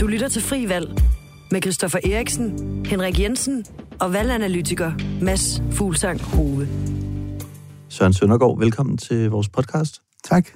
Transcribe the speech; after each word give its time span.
Du 0.00 0.06
lytter 0.06 0.28
til 0.28 0.42
Fri 0.42 0.68
Valg 0.68 1.02
med 1.50 1.62
Christoffer 1.62 1.98
Eriksen, 2.04 2.86
Henrik 2.86 3.20
Jensen 3.20 3.64
og 4.00 4.12
valganalytiker 4.12 4.92
Mads 5.24 5.62
Fuglsang 5.72 6.20
Hove. 6.20 6.68
Søren 7.88 8.12
Søndergaard, 8.12 8.58
velkommen 8.58 8.96
til 8.96 9.30
vores 9.30 9.48
podcast. 9.48 10.02
Tak. 10.24 10.48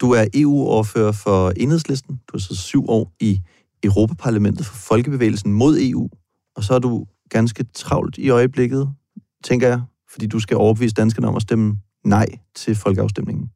Du 0.00 0.10
er 0.10 0.26
EU-overfører 0.34 1.12
for 1.12 1.50
Enhedslisten. 1.56 2.16
Du 2.16 2.32
har 2.32 2.38
siddet 2.38 2.58
syv 2.58 2.88
år 2.88 3.12
i 3.20 3.40
Europaparlamentet 3.82 4.66
for 4.66 4.76
Folkebevægelsen 4.76 5.52
mod 5.52 5.78
EU, 5.80 6.08
og 6.56 6.64
så 6.64 6.74
er 6.74 6.78
du 6.78 7.06
ganske 7.30 7.64
travlt 7.74 8.18
i 8.18 8.28
øjeblikket, 8.28 8.88
tænker 9.44 9.68
jeg, 9.68 9.82
fordi 10.10 10.26
du 10.26 10.40
skal 10.40 10.56
overbevise 10.56 10.94
danskerne 10.94 11.28
om 11.28 11.36
at 11.36 11.42
stemme 11.42 11.76
nej 12.04 12.26
til 12.54 12.74
folkeafstemningen. 12.74 13.50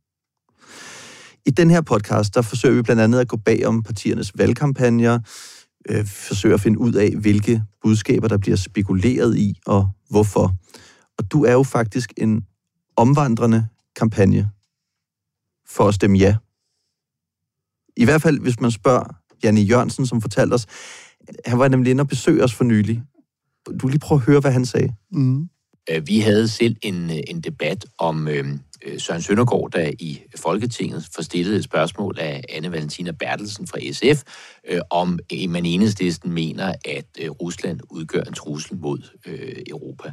I 1.47 1.51
den 1.51 1.71
her 1.71 1.81
podcast, 1.81 2.35
der 2.35 2.43
forsøger 2.43 2.75
vi 2.75 2.83
blandt 2.83 3.03
andet 3.03 3.21
at 3.21 3.29
gå 3.29 3.37
bag 3.37 3.67
om 3.67 3.83
partiernes 3.83 4.33
valgkampagner, 4.39 5.19
øh, 5.89 6.07
forsøger 6.07 6.55
at 6.55 6.61
finde 6.61 6.79
ud 6.79 6.93
af, 6.93 7.11
hvilke 7.21 7.63
budskaber, 7.83 8.29
der 8.29 8.39
bliver 8.39 8.57
spekuleret 8.57 9.39
i, 9.39 9.61
og 9.67 9.91
hvorfor. 10.11 10.55
Og 11.19 11.33
du 11.33 11.45
er 11.45 11.53
jo 11.53 11.63
faktisk 11.63 12.13
en 12.17 12.47
omvandrende 12.97 13.67
kampagne 13.97 14.50
for 15.69 15.89
at 15.89 15.95
stemme 15.95 16.19
ja. 16.19 16.36
I 17.97 18.05
hvert 18.05 18.22
fald, 18.22 18.41
hvis 18.41 18.61
man 18.61 18.71
spørger 18.71 19.05
Janne 19.45 19.61
Jørgensen, 19.61 20.07
som 20.07 20.21
fortalte 20.21 20.55
os, 20.55 20.67
han 21.47 21.59
var 21.59 21.69
nemlig 21.69 21.91
inde 21.91 22.00
og 22.00 22.09
besøge 22.09 22.45
os 22.45 22.55
for 22.55 22.64
nylig. 22.64 23.03
Du 23.81 23.89
lige 23.89 23.99
prøve 23.99 24.19
at 24.19 24.25
høre, 24.25 24.41
hvad 24.41 24.53
han 24.53 24.67
sagde. 24.67 24.95
Mm. 25.13 25.49
Øh, 25.91 26.07
vi 26.07 26.21
havde 26.21 26.49
selv 26.49 26.77
en, 26.82 27.11
øh, 27.11 27.17
en 27.27 27.41
debat 27.41 27.86
om 27.99 28.29
øh, 28.29 28.45
øh, 28.85 29.00
Søren 29.00 29.22
Søndergaard, 29.22 29.71
der 29.71 29.91
i 29.99 30.22
Folketinget 30.36 31.08
forstillede 31.14 31.57
et 31.57 31.64
spørgsmål 31.64 32.19
af 32.20 32.45
Anne 32.48 32.72
Valentina 32.72 33.11
Bertelsen 33.11 33.67
fra 33.67 33.78
SF, 33.92 34.22
øh, 34.69 34.81
om 34.91 35.19
man 35.48 35.67
enhedslisten 35.67 36.33
mener, 36.33 36.75
at 36.84 37.06
øh, 37.20 37.31
Rusland 37.31 37.81
udgør 37.91 38.22
en 38.22 38.34
trussel 38.34 38.77
mod 38.77 38.98
øh, 39.27 39.62
Europa. 39.66 40.12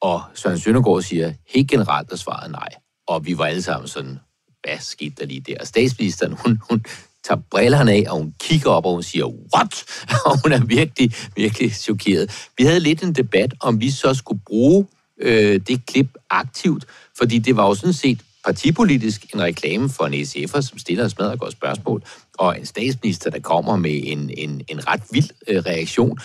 Og 0.00 0.22
Søren 0.34 0.58
Søndergaard 0.58 1.02
siger 1.02 1.32
helt 1.48 1.70
generelt, 1.70 2.12
at 2.12 2.18
svaret 2.18 2.50
nej. 2.50 2.68
Og 3.06 3.26
vi 3.26 3.38
var 3.38 3.44
alle 3.44 3.62
sammen 3.62 3.88
sådan, 3.88 4.18
hvad 4.62 4.78
skete 4.80 5.14
der 5.20 5.26
lige 5.26 5.40
der? 5.40 5.56
Og 5.60 5.66
statsministeren, 5.66 6.32
hun, 6.32 6.60
hun 6.70 6.84
tager 7.24 7.40
brillerne 7.50 7.92
af, 7.92 8.04
og 8.08 8.16
hun 8.18 8.34
kigger 8.40 8.70
op, 8.70 8.86
og 8.86 8.92
hun 8.92 9.02
siger, 9.02 9.26
what? 9.26 9.84
Og 10.26 10.42
hun 10.42 10.52
er 10.52 10.64
virkelig, 10.64 11.12
virkelig 11.36 11.72
chokeret. 11.72 12.48
Vi 12.58 12.64
havde 12.64 12.80
lidt 12.80 13.02
en 13.02 13.12
debat, 13.12 13.54
om 13.60 13.80
vi 13.80 13.90
så 13.90 14.14
skulle 14.14 14.40
bruge 14.46 14.86
øh, 15.20 15.60
det 15.66 15.86
klip 15.86 16.08
aktivt, 16.30 16.84
fordi 17.18 17.38
det 17.38 17.56
var 17.56 17.66
jo 17.66 17.74
sådan 17.74 17.92
set 17.92 18.20
partipolitisk 18.44 19.34
en 19.34 19.42
reklame 19.42 19.88
for 19.88 20.04
en 20.06 20.14
SF'er, 20.14 20.60
som 20.60 20.78
stiller 20.78 21.04
et 21.04 21.18
og 21.18 21.38
godt 21.38 21.52
spørgsmål, 21.52 22.02
og 22.38 22.58
en 22.58 22.66
statsminister, 22.66 23.30
der 23.30 23.40
kommer 23.40 23.76
med 23.76 24.00
en, 24.04 24.30
en, 24.36 24.62
en 24.68 24.88
ret 24.88 25.02
vild 25.10 25.30
øh, 25.48 25.62
reaktion. 25.66 26.18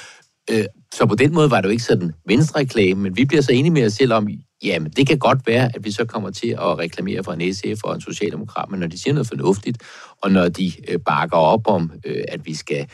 Øh, 0.52 0.66
så 0.94 1.06
på 1.06 1.16
den 1.16 1.34
måde 1.34 1.52
var 1.52 1.62
det 1.62 1.68
jo 1.68 1.72
ikke 1.72 1.84
sådan 1.84 2.14
venstre-reklame, 2.26 3.02
men 3.02 3.18
vi 3.18 3.26
bliver 3.26 3.42
så 3.42 3.52
enige 3.52 3.72
med 3.72 3.86
os 3.86 3.94
selv 3.94 4.14
om, 4.14 4.28
jamen 4.64 4.92
det 4.92 5.08
kan 5.08 5.20
godt 5.20 5.48
være, 5.48 5.72
at 5.76 5.86
vi 5.86 5.92
så 5.92 6.06
kommer 6.06 6.32
til 6.32 6.48
at 6.48 6.80
reklamere 6.80 7.24
for 7.24 7.32
en 7.32 7.54
SF 7.54 7.84
og 7.84 7.96
en 7.96 8.02
socialdemokrat, 8.02 8.70
men 8.72 8.80
når 8.80 8.88
de 8.88 8.98
siger 8.98 9.14
noget 9.14 9.28
fornuftigt, 9.28 9.78
og 10.22 10.32
når 10.32 10.50
de 10.50 10.72
øh, 10.88 11.00
bakker 11.00 11.38
op 11.38 11.68
om, 11.68 11.92
øh, 12.06 12.24
at 12.28 12.46
vi 12.46 12.56
skal 12.56 12.88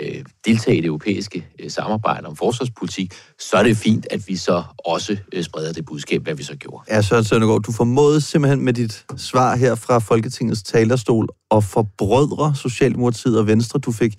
øh, 0.00 0.24
deltage 0.46 0.76
i 0.76 0.80
det 0.80 0.86
europæiske 0.86 1.46
øh, 1.58 1.70
samarbejde 1.70 2.26
om 2.26 2.36
forsvarspolitik, 2.36 3.14
så 3.38 3.56
er 3.56 3.62
det 3.62 3.76
fint, 3.76 4.06
at 4.10 4.28
vi 4.28 4.36
så 4.36 4.62
også 4.78 5.16
øh, 5.32 5.44
spreder 5.44 5.72
det 5.72 5.84
budskab, 5.84 6.22
hvad 6.22 6.34
vi 6.34 6.42
så 6.42 6.56
gjorde. 6.56 6.94
Ja, 6.94 7.02
Søren 7.02 7.24
Søndergaard, 7.24 7.62
du 7.62 7.72
formåede 7.72 8.20
simpelthen 8.20 8.64
med 8.64 8.72
dit 8.72 9.04
svar 9.16 9.56
her 9.56 9.74
fra 9.74 9.98
Folketingets 9.98 10.62
talerstol 10.62 11.28
og 11.50 11.64
forbrødre 11.64 12.54
Socialdemokratiet 12.54 13.38
og 13.38 13.46
Venstre. 13.46 13.78
Du 13.78 13.92
fik 13.92 14.14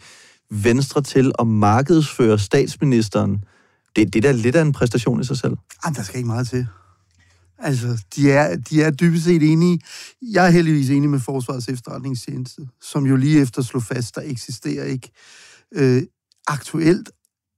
Venstre 0.52 1.02
til 1.02 1.32
at 1.40 1.48
markedsføre 1.48 2.40
statsministeren. 2.40 3.44
Det, 3.96 4.14
det 4.14 4.26
er 4.26 4.32
da 4.32 4.38
lidt 4.38 4.56
af 4.56 4.62
en 4.62 4.72
præstation 4.72 5.22
i 5.22 5.24
sig 5.24 5.38
selv. 5.38 5.58
Jamen, 5.86 5.96
der 5.96 6.04
skal 6.04 6.18
ikke 6.18 6.28
meget 6.28 6.48
til. 6.48 6.68
Altså, 7.64 8.04
de 8.16 8.32
er, 8.32 8.56
de 8.56 8.84
er 8.84 8.92
dybest 8.92 9.24
set 9.24 9.52
enige. 9.52 9.80
Jeg 10.22 10.46
er 10.46 10.50
heldigvis 10.50 10.90
enig 10.90 11.10
med 11.10 11.20
Forsvarets 11.20 11.68
efterretningstjeneste, 11.68 12.62
som 12.82 13.06
jo 13.06 13.16
lige 13.16 13.42
efter 13.42 13.62
slog 13.62 13.84
fast, 13.84 14.16
der 14.16 14.22
eksisterer 14.26 14.86
ikke 14.86 15.12
øh, 15.76 16.04
aktuelt 16.48 17.12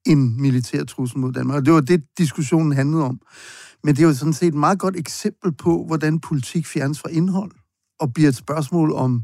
en 0.06 0.42
militær 0.42 0.84
trussel 0.84 1.20
mod 1.20 1.34
Danmark. 1.34 1.56
Og 1.56 1.66
det 1.66 1.74
var 1.74 1.82
det, 1.82 2.04
diskussionen 2.18 2.72
handlede 2.72 3.04
om. 3.04 3.20
Men 3.84 3.96
det 3.96 4.04
er 4.04 4.08
jo 4.08 4.14
sådan 4.14 4.34
set 4.34 4.48
et 4.48 4.54
meget 4.54 4.80
godt 4.80 4.98
eksempel 4.98 5.52
på, 5.52 5.84
hvordan 5.88 6.20
politik 6.20 6.66
fjernes 6.66 7.00
fra 7.00 7.10
indhold 7.10 7.52
og 8.00 8.14
bliver 8.14 8.30
et 8.30 8.36
spørgsmål 8.36 8.92
om 8.92 9.24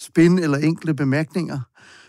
spænd 0.00 0.38
eller 0.38 0.58
enkelte 0.58 0.94
bemærkninger. 0.94 1.60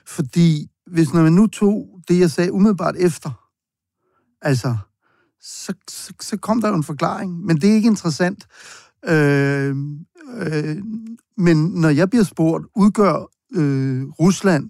Fordi 0.08 0.68
hvis 0.92 1.14
når 1.14 1.24
man 1.24 1.34
nu 1.34 1.48
tog 1.48 2.00
det, 2.08 2.20
jeg 2.20 2.32
sagde 2.32 2.52
umiddelbart 2.52 2.96
efter, 2.96 3.50
altså, 4.42 4.78
så, 5.42 5.74
så, 5.90 6.14
så 6.22 6.38
kom 6.38 6.62
der 6.62 6.70
jo 6.70 6.76
en 6.76 6.84
forklaring. 6.84 7.46
Men 7.46 7.62
det 7.62 7.70
er 7.70 7.74
ikke 7.74 7.88
interessant. 7.88 8.48
Øh, 9.06 9.76
øh, 10.38 10.78
men 11.38 11.58
når 11.58 11.90
jeg 11.90 12.10
bliver 12.10 12.24
spurgt, 12.24 12.66
udgør 12.76 13.30
øh, 13.56 14.04
Rusland 14.10 14.70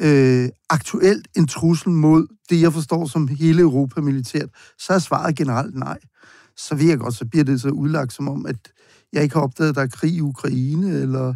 øh, 0.00 0.48
aktuelt 0.70 1.28
en 1.36 1.46
trussel 1.46 1.90
mod 1.90 2.26
det, 2.50 2.60
jeg 2.60 2.72
forstår 2.72 3.06
som 3.06 3.28
hele 3.28 3.62
Europa 3.62 4.00
militært, 4.00 4.48
så 4.78 4.92
er 4.92 4.98
svaret 4.98 5.36
generelt 5.36 5.74
nej. 5.74 5.98
Så 6.56 6.74
ved 6.74 6.86
jeg 6.86 6.98
godt, 6.98 7.14
så 7.14 7.24
bliver 7.24 7.44
det 7.44 7.60
så 7.60 7.68
udlagt 7.68 8.12
som 8.12 8.28
om, 8.28 8.46
at 8.46 8.72
jeg 9.12 9.22
ikke 9.22 9.34
har 9.34 9.42
opdaget, 9.42 9.68
at 9.68 9.74
der 9.74 9.82
er 9.82 9.86
krig 9.86 10.14
i 10.14 10.20
Ukraine, 10.20 10.92
eller 10.92 11.34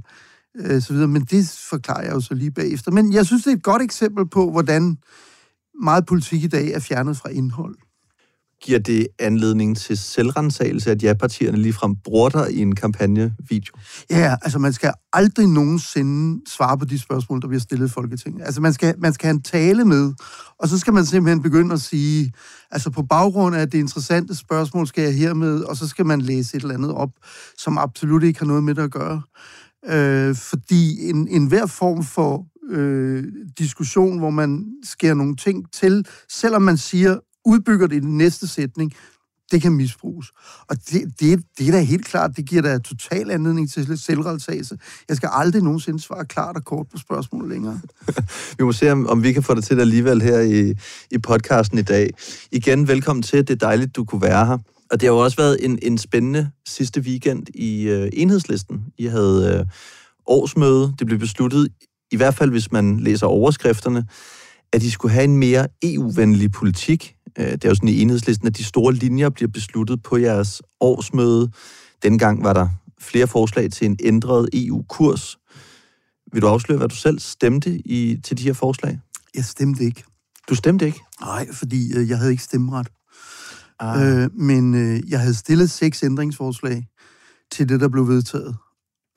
øh, 0.56 0.82
så 0.82 0.92
videre. 0.92 1.08
Men 1.08 1.22
det 1.22 1.58
forklarer 1.70 2.02
jeg 2.02 2.12
jo 2.12 2.20
så 2.20 2.34
lige 2.34 2.50
bagefter. 2.50 2.90
Men 2.90 3.12
jeg 3.12 3.26
synes, 3.26 3.44
det 3.44 3.50
er 3.50 3.56
et 3.56 3.62
godt 3.62 3.82
eksempel 3.82 4.28
på, 4.28 4.50
hvordan 4.50 4.98
meget 5.82 6.06
politik 6.06 6.44
i 6.44 6.48
dag 6.48 6.72
er 6.72 6.80
fjernet 6.80 7.16
fra 7.16 7.28
indhold 7.28 7.76
giver 8.64 8.78
det 8.78 9.06
anledning 9.18 9.76
til 9.76 9.98
selvrensagelse, 9.98 10.90
at 10.90 11.02
ja-partierne 11.02 11.58
ligefrem 11.58 11.96
bruger 12.04 12.28
dig 12.28 12.52
i 12.52 12.60
en 12.60 12.74
kampagnevideo? 12.74 13.74
Ja, 14.10 14.36
altså 14.42 14.58
man 14.58 14.72
skal 14.72 14.92
aldrig 15.12 15.46
nogensinde 15.46 16.42
svare 16.48 16.78
på 16.78 16.84
de 16.84 16.98
spørgsmål, 16.98 17.40
der 17.40 17.48
bliver 17.48 17.60
stillet 17.60 17.86
i 17.86 17.90
Folketinget. 17.90 18.42
Altså 18.44 18.60
man 18.60 18.72
skal, 18.72 18.94
man 18.98 19.12
skal 19.12 19.26
have 19.26 19.34
en 19.34 19.42
tale 19.42 19.84
med, 19.84 20.12
og 20.58 20.68
så 20.68 20.78
skal 20.78 20.92
man 20.92 21.06
simpelthen 21.06 21.42
begynde 21.42 21.72
at 21.72 21.80
sige, 21.80 22.32
altså 22.70 22.90
på 22.90 23.02
baggrund 23.02 23.56
af 23.56 23.70
det 23.70 23.78
interessante 23.78 24.34
spørgsmål 24.34 24.86
skal 24.86 25.04
jeg 25.04 25.14
hermed, 25.14 25.60
og 25.60 25.76
så 25.76 25.88
skal 25.88 26.06
man 26.06 26.20
læse 26.20 26.56
et 26.56 26.62
eller 26.62 26.74
andet 26.74 26.92
op, 26.92 27.10
som 27.58 27.78
absolut 27.78 28.22
ikke 28.22 28.38
har 28.38 28.46
noget 28.46 28.64
med 28.64 28.74
det 28.74 28.82
at 28.82 28.90
gøre. 28.90 29.22
Øh, 29.86 30.34
fordi 30.36 31.10
en, 31.10 31.28
en 31.28 31.46
hver 31.46 31.66
form 31.66 32.04
for 32.04 32.46
øh, 32.70 33.24
diskussion, 33.58 34.18
hvor 34.18 34.30
man 34.30 34.66
skærer 34.84 35.14
nogle 35.14 35.36
ting 35.36 35.72
til, 35.72 36.06
selvom 36.28 36.62
man 36.62 36.76
siger, 36.76 37.18
udbygger 37.44 37.86
det 37.86 37.96
i 37.96 38.00
den 38.00 38.18
næste 38.18 38.48
sætning, 38.48 38.92
det 39.52 39.62
kan 39.62 39.72
misbruges. 39.72 40.32
Og 40.68 40.76
det, 40.90 41.20
det, 41.20 41.44
det 41.58 41.68
er 41.68 41.72
da 41.72 41.80
helt 41.80 42.04
klart, 42.04 42.36
det 42.36 42.46
giver 42.46 42.62
da 42.62 42.78
total 42.78 43.30
anledning 43.30 43.70
til 43.70 43.98
selvrelsagelse. 43.98 44.78
Jeg 45.08 45.16
skal 45.16 45.28
aldrig 45.32 45.62
nogensinde 45.62 46.00
svare 46.00 46.24
klart 46.24 46.56
og 46.56 46.64
kort 46.64 46.86
på 46.92 46.98
spørgsmål 46.98 47.50
længere. 47.50 47.80
vi 48.58 48.64
må 48.64 48.72
se, 48.72 48.92
om, 48.92 49.06
om 49.06 49.22
vi 49.22 49.32
kan 49.32 49.42
få 49.42 49.54
det 49.54 49.64
til 49.64 49.80
alligevel 49.80 50.22
her 50.22 50.40
i, 50.40 50.74
i 51.10 51.18
podcasten 51.18 51.78
i 51.78 51.82
dag. 51.82 52.10
Igen, 52.52 52.88
velkommen 52.88 53.22
til. 53.22 53.38
Det 53.38 53.50
er 53.50 53.66
dejligt, 53.66 53.96
du 53.96 54.04
kunne 54.04 54.22
være 54.22 54.46
her. 54.46 54.58
Og 54.90 55.00
det 55.00 55.02
har 55.02 55.14
jo 55.14 55.18
også 55.18 55.36
været 55.36 55.64
en, 55.64 55.78
en 55.82 55.98
spændende 55.98 56.50
sidste 56.66 57.00
weekend 57.00 57.46
i 57.54 57.82
øh, 57.82 58.10
enhedslisten. 58.12 58.84
I 58.98 59.06
havde 59.06 59.58
øh, 59.58 59.66
årsmøde. 60.26 60.94
Det 60.98 61.06
blev 61.06 61.18
besluttet, 61.18 61.68
i 62.10 62.16
hvert 62.16 62.34
fald 62.34 62.50
hvis 62.50 62.72
man 62.72 63.00
læser 63.00 63.26
overskrifterne, 63.26 64.06
at 64.72 64.80
de 64.80 64.90
skulle 64.90 65.12
have 65.12 65.24
en 65.24 65.36
mere 65.36 65.68
EU-venlig 65.82 66.52
politik. 66.52 67.13
Øh, 67.38 67.52
det 67.52 67.64
er 67.64 67.68
jo 67.68 67.74
sådan 67.74 67.88
i 67.88 68.00
enhedslisten, 68.00 68.46
at 68.46 68.56
de 68.56 68.64
store 68.64 68.94
linjer 68.94 69.28
bliver 69.28 69.48
besluttet 69.48 70.02
på 70.02 70.16
jeres 70.16 70.62
årsmøde. 70.80 71.50
Dengang 72.02 72.44
var 72.44 72.52
der 72.52 72.68
flere 73.00 73.26
forslag 73.26 73.70
til 73.70 73.86
en 73.86 73.96
ændret 74.00 74.48
EU-kurs. 74.52 75.38
Vil 76.32 76.42
du 76.42 76.46
afsløre, 76.46 76.78
hvad 76.78 76.88
du 76.88 76.96
selv 76.96 77.18
stemte 77.18 77.88
i, 77.88 78.20
til 78.24 78.38
de 78.38 78.42
her 78.42 78.52
forslag? 78.52 79.00
Jeg 79.34 79.44
stemte 79.44 79.84
ikke. 79.84 80.04
Du 80.48 80.54
stemte 80.54 80.86
ikke? 80.86 81.00
Nej, 81.20 81.52
fordi 81.52 81.96
øh, 81.96 82.08
jeg 82.08 82.18
havde 82.18 82.30
ikke 82.30 82.42
stemmeret. 82.42 82.88
Ah. 83.80 84.22
Øh, 84.22 84.30
men 84.34 84.74
øh, 84.74 85.10
jeg 85.10 85.20
havde 85.20 85.34
stillet 85.34 85.70
seks 85.70 86.02
ændringsforslag 86.02 86.86
til 87.52 87.68
det, 87.68 87.80
der 87.80 87.88
blev 87.88 88.08
vedtaget. 88.08 88.56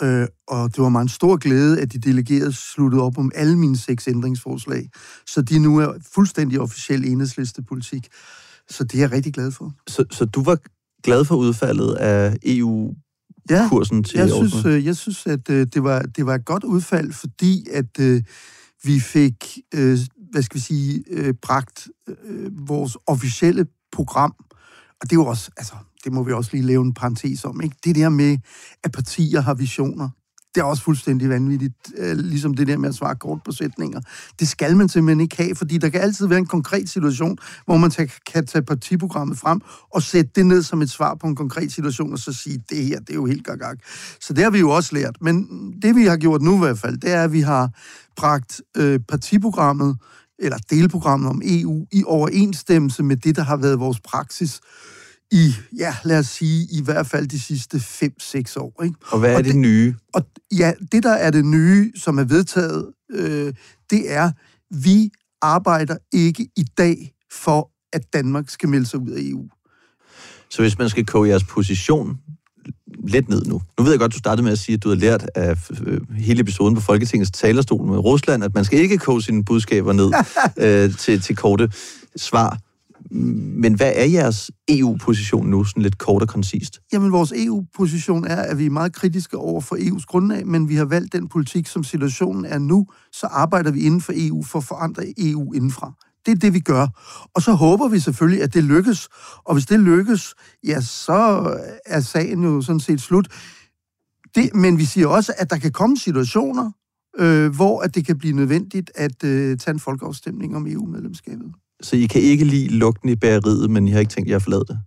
Øh, 0.01 0.27
og 0.47 0.75
det 0.75 0.83
var 0.83 0.89
mig 0.89 1.01
en 1.01 1.09
stor 1.09 1.37
glæde, 1.37 1.81
at 1.81 1.93
de 1.93 1.97
delegerede 1.99 2.53
sluttede 2.53 3.03
op 3.03 3.17
om 3.17 3.31
alle 3.35 3.57
mine 3.57 3.77
seks 3.77 4.07
ændringsforslag, 4.07 4.89
så 5.27 5.41
de 5.41 5.59
nu 5.59 5.77
er 5.77 5.93
fuldstændig 6.13 6.59
officiel 6.59 7.05
enhedslistepolitik. 7.05 8.07
Så 8.69 8.83
det 8.83 8.95
er 8.95 8.99
jeg 8.99 9.11
rigtig 9.11 9.33
glad 9.33 9.51
for. 9.51 9.73
Så, 9.87 10.05
så 10.11 10.25
du 10.25 10.43
var 10.43 10.57
glad 11.03 11.25
for 11.25 11.35
udfaldet 11.35 11.93
af 11.93 12.37
EU-kursen 12.43 13.97
ja, 13.97 14.03
til 14.03 14.17
jeg 14.17 14.29
synes, 14.29 14.65
øh, 14.65 14.85
jeg 14.85 14.95
synes, 14.95 15.27
at 15.27 15.49
øh, 15.49 15.67
det, 15.73 15.83
var, 15.83 16.01
det 16.01 16.25
var 16.25 16.35
et 16.35 16.45
godt 16.45 16.63
udfald, 16.63 17.13
fordi 17.13 17.67
at 17.73 17.99
øh, 17.99 18.23
vi 18.83 18.99
fik, 18.99 19.57
øh, 19.73 19.97
hvad 20.31 20.41
skal 20.41 20.55
vi 20.55 20.61
sige, 20.61 21.03
øh, 21.09 21.33
bragt 21.41 21.87
øh, 22.07 22.67
vores 22.67 22.97
officielle 23.07 23.65
program, 23.91 24.35
og 25.01 25.09
det 25.09 25.11
er 25.11 25.15
jo 25.19 25.25
også, 25.25 25.51
altså, 25.57 25.73
det 26.03 26.13
må 26.13 26.23
vi 26.23 26.31
også 26.31 26.49
lige 26.53 26.65
lave 26.65 26.81
en 26.81 26.93
parentes 26.93 27.45
om, 27.45 27.61
ikke? 27.61 27.75
Det 27.83 27.95
der 27.95 28.09
med, 28.09 28.37
at 28.83 28.91
partier 28.91 29.41
har 29.41 29.53
visioner, 29.53 30.09
Det 30.55 30.61
er 30.61 30.65
også 30.65 30.83
fuldstændig 30.83 31.29
vanvittigt, 31.29 31.73
øh, 31.97 32.17
ligesom 32.17 32.53
det 32.53 32.67
der 32.67 32.77
med 32.77 32.89
at 32.89 32.95
svare 32.95 33.15
kort 33.15 33.39
på 33.45 33.51
sætninger. 33.51 34.01
Det 34.39 34.47
skal 34.47 34.77
man 34.77 34.89
simpelthen 34.89 35.21
ikke 35.21 35.37
have, 35.37 35.55
fordi 35.55 35.77
der 35.77 35.89
kan 35.89 36.01
altid 36.01 36.27
være 36.27 36.39
en 36.39 36.45
konkret 36.45 36.89
situation, 36.89 37.37
hvor 37.65 37.77
man 37.77 37.91
kan 38.33 38.45
tage 38.45 38.61
partiprogrammet 38.61 39.37
frem 39.37 39.61
og 39.93 40.03
sætte 40.03 40.31
det 40.35 40.45
ned 40.45 40.63
som 40.63 40.81
et 40.81 40.89
svar 40.89 41.15
på 41.15 41.27
en 41.27 41.35
konkret 41.35 41.71
situation, 41.71 42.13
og 42.13 42.19
så 42.19 42.33
sige, 42.33 42.63
det 42.69 42.85
her, 42.85 42.99
det 42.99 43.09
er 43.09 43.13
jo 43.13 43.25
helt 43.25 43.45
gagag. 43.45 43.75
Så 44.21 44.33
det 44.33 44.43
har 44.43 44.51
vi 44.51 44.59
jo 44.59 44.69
også 44.69 44.95
lært. 44.95 45.17
Men 45.21 45.47
det 45.81 45.95
vi 45.95 46.05
har 46.05 46.17
gjort 46.17 46.41
nu 46.41 46.55
i 46.55 46.59
hvert 46.59 46.79
fald, 46.79 46.97
det 46.97 47.11
er, 47.11 47.23
at 47.23 47.31
vi 47.31 47.41
har 47.41 47.69
bragt 48.15 48.61
øh, 48.77 48.99
partiprogrammet, 49.09 49.97
eller 50.39 50.57
delprogrammet 50.69 51.29
om 51.29 51.41
EU, 51.45 51.85
i 51.91 52.03
overensstemmelse 52.05 53.03
med 53.03 53.17
det, 53.17 53.35
der 53.35 53.43
har 53.43 53.57
været 53.57 53.79
vores 53.79 53.99
praksis 53.99 54.59
i, 55.31 55.53
ja, 55.77 55.95
lad 56.03 56.19
os 56.19 56.27
sige, 56.27 56.67
i 56.71 56.81
hvert 56.83 57.07
fald 57.07 57.27
de 57.27 57.39
sidste 57.39 57.77
5-6 57.77 58.59
år. 58.59 58.83
Ikke? 58.83 58.95
Og 59.11 59.19
hvad 59.19 59.31
er 59.31 59.37
og 59.37 59.43
det, 59.43 59.53
det 59.53 59.59
nye? 59.59 59.95
Og 60.13 60.25
ja, 60.57 60.73
det 60.91 61.03
der 61.03 61.13
er 61.13 61.31
det 61.31 61.45
nye, 61.45 61.91
som 61.95 62.19
er 62.19 62.23
vedtaget, 62.23 62.91
øh, 63.11 63.53
det 63.89 64.11
er, 64.11 64.31
vi 64.71 65.09
arbejder 65.41 65.97
ikke 66.13 66.49
i 66.57 66.63
dag 66.77 67.13
for, 67.31 67.71
at 67.93 68.13
Danmark 68.13 68.49
skal 68.49 68.69
melde 68.69 68.85
sig 68.85 68.99
ud 68.99 69.09
af 69.09 69.21
EU. 69.21 69.47
Så 70.49 70.61
hvis 70.61 70.77
man 70.77 70.89
skal 70.89 71.05
koge 71.05 71.29
jeres 71.29 71.43
position 71.43 72.17
lidt 73.07 73.29
ned 73.29 73.45
nu. 73.45 73.61
Nu 73.77 73.83
ved 73.83 73.91
jeg 73.91 73.99
godt, 73.99 74.13
du 74.13 74.17
startede 74.17 74.43
med 74.43 74.51
at 74.51 74.59
sige, 74.59 74.73
at 74.73 74.83
du 74.83 74.89
har 74.89 74.95
lært 74.95 75.29
af 75.35 75.69
øh, 75.85 76.01
hele 76.15 76.39
episoden 76.39 76.75
på 76.75 76.81
Folketingets 76.81 77.31
talerstol 77.31 77.87
med 77.87 77.97
Rusland, 77.97 78.43
at 78.43 78.53
man 78.55 78.65
skal 78.65 78.79
ikke 78.79 78.97
koge 78.97 79.21
sine 79.21 79.45
budskaber 79.45 79.93
ned 79.93 80.11
øh, 80.65 80.97
til, 80.97 81.21
til 81.21 81.35
korte 81.35 81.71
svar. 82.15 82.57
Men 83.11 83.73
hvad 83.73 83.91
er 83.95 84.05
jeres 84.05 84.51
EU-position 84.67 85.47
nu, 85.47 85.63
sådan 85.63 85.83
lidt 85.83 85.97
kort 85.97 86.21
og 86.21 86.27
koncist? 86.27 86.79
Jamen, 86.93 87.11
vores 87.11 87.33
EU-position 87.35 88.27
er, 88.27 88.41
at 88.41 88.57
vi 88.57 88.65
er 88.65 88.69
meget 88.69 88.93
kritiske 88.93 89.37
over 89.37 89.61
for 89.61 89.75
EU's 89.75 90.05
grundlag, 90.05 90.47
men 90.47 90.69
vi 90.69 90.75
har 90.75 90.85
valgt 90.85 91.13
den 91.13 91.27
politik, 91.27 91.67
som 91.67 91.83
situationen 91.83 92.45
er 92.45 92.59
nu, 92.59 92.87
så 93.11 93.27
arbejder 93.27 93.71
vi 93.71 93.79
inden 93.79 94.01
for 94.01 94.13
EU 94.15 94.43
for 94.43 94.59
at 94.59 94.65
forandre 94.65 95.03
EU 95.17 95.53
indenfra. 95.53 95.93
Det 96.25 96.31
er 96.31 96.35
det, 96.35 96.53
vi 96.53 96.59
gør. 96.59 96.87
Og 97.35 97.41
så 97.41 97.53
håber 97.53 97.87
vi 97.87 97.99
selvfølgelig, 97.99 98.43
at 98.43 98.53
det 98.53 98.63
lykkes. 98.63 99.07
Og 99.45 99.53
hvis 99.53 99.65
det 99.65 99.79
lykkes, 99.79 100.35
ja, 100.67 100.81
så 100.81 101.51
er 101.85 101.99
sagen 101.99 102.43
jo 102.43 102.61
sådan 102.61 102.79
set 102.79 103.01
slut. 103.01 103.27
Det, 104.35 104.55
men 104.55 104.77
vi 104.77 104.85
siger 104.85 105.07
også, 105.07 105.33
at 105.37 105.49
der 105.49 105.57
kan 105.57 105.71
komme 105.71 105.97
situationer, 105.97 106.71
øh, 107.17 107.55
hvor 107.55 107.81
at 107.81 107.95
det 107.95 108.05
kan 108.05 108.17
blive 108.17 108.35
nødvendigt 108.35 108.91
at 108.95 109.23
øh, 109.23 109.57
tage 109.57 109.73
en 109.73 109.79
folkeafstemning 109.79 110.55
om 110.55 110.67
EU-medlemskabet. 110.67 111.53
Så 111.81 111.95
I 111.95 112.05
kan 112.05 112.21
ikke 112.21 112.45
lide 112.45 112.67
lugten 112.67 113.09
i 113.09 113.15
bageriet, 113.15 113.69
men 113.69 113.87
I 113.87 113.91
har 113.91 113.99
ikke 113.99 114.13
tænkt 114.13 114.29
jer 114.29 114.35
at 114.35 114.41
forlade 114.41 114.65
det? 114.67 114.79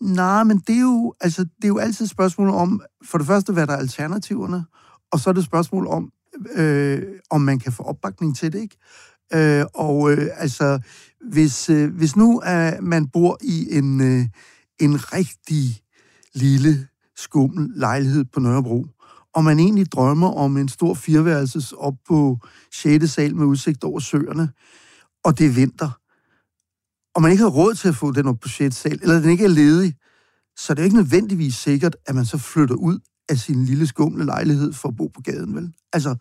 Nej, 0.00 0.44
men 0.44 0.58
det 0.66 0.76
er, 0.76 0.80
jo, 0.80 1.14
altså, 1.20 1.42
det 1.42 1.64
er 1.64 1.68
jo 1.68 1.78
altid 1.78 2.04
et 2.04 2.10
spørgsmål 2.10 2.48
om, 2.48 2.82
for 3.04 3.18
det 3.18 3.26
første, 3.26 3.52
hvad 3.52 3.66
der 3.66 3.72
er 3.72 3.76
alternativerne, 3.76 4.64
og 5.12 5.20
så 5.20 5.30
er 5.30 5.34
det 5.34 5.40
et 5.40 5.46
spørgsmål 5.46 5.86
om, 5.86 6.12
øh, 6.54 7.02
om 7.30 7.40
man 7.40 7.58
kan 7.58 7.72
få 7.72 7.82
opbakning 7.82 8.36
til 8.36 8.52
det, 8.52 8.60
ikke? 8.60 8.76
Øh, 9.34 9.66
og 9.74 10.12
øh, 10.12 10.28
altså, 10.36 10.78
hvis, 11.30 11.70
øh, 11.70 11.94
hvis 11.94 12.16
nu 12.16 12.42
øh, 12.48 12.72
man 12.82 13.06
bor 13.06 13.38
i 13.42 13.76
en, 13.76 14.00
øh, 14.00 14.26
en 14.80 15.12
rigtig 15.12 15.82
lille, 16.34 16.86
skummel 17.16 17.70
lejlighed 17.74 18.24
på 18.24 18.40
Nørrebro, 18.40 18.86
og 19.34 19.44
man 19.44 19.58
egentlig 19.58 19.92
drømmer 19.92 20.28
om 20.28 20.56
en 20.56 20.68
stor 20.68 20.94
fireværelses 20.94 21.72
op 21.72 21.94
på 22.08 22.38
6. 22.72 23.10
sal 23.10 23.36
med 23.36 23.46
udsigt 23.46 23.84
over 23.84 24.00
søerne, 24.00 24.48
og 25.28 25.38
det 25.38 25.46
er 25.46 25.50
vinter, 25.50 25.90
og 27.14 27.22
man 27.22 27.30
ikke 27.30 27.42
har 27.42 27.50
råd 27.50 27.74
til 27.74 27.88
at 27.88 27.94
få 27.94 28.12
den 28.12 28.26
op 28.26 28.34
på 28.34 28.38
budget 28.38 28.74
selv, 28.74 28.98
eller 29.02 29.20
den 29.20 29.30
ikke 29.30 29.44
er 29.44 29.48
ledig, 29.48 29.94
så 30.56 30.74
det 30.74 30.80
er 30.80 30.84
ikke 30.84 30.96
nødvendigvis 30.96 31.54
sikkert, 31.54 31.96
at 32.06 32.14
man 32.14 32.24
så 32.24 32.38
flytter 32.38 32.74
ud 32.74 32.98
af 33.28 33.38
sin 33.38 33.64
lille 33.64 33.86
skumle 33.86 34.24
lejlighed 34.24 34.72
for 34.72 34.88
at 34.88 34.96
bo 34.96 35.06
på 35.06 35.20
gaden, 35.20 35.54
vel? 35.54 35.72
Altså, 35.92 36.16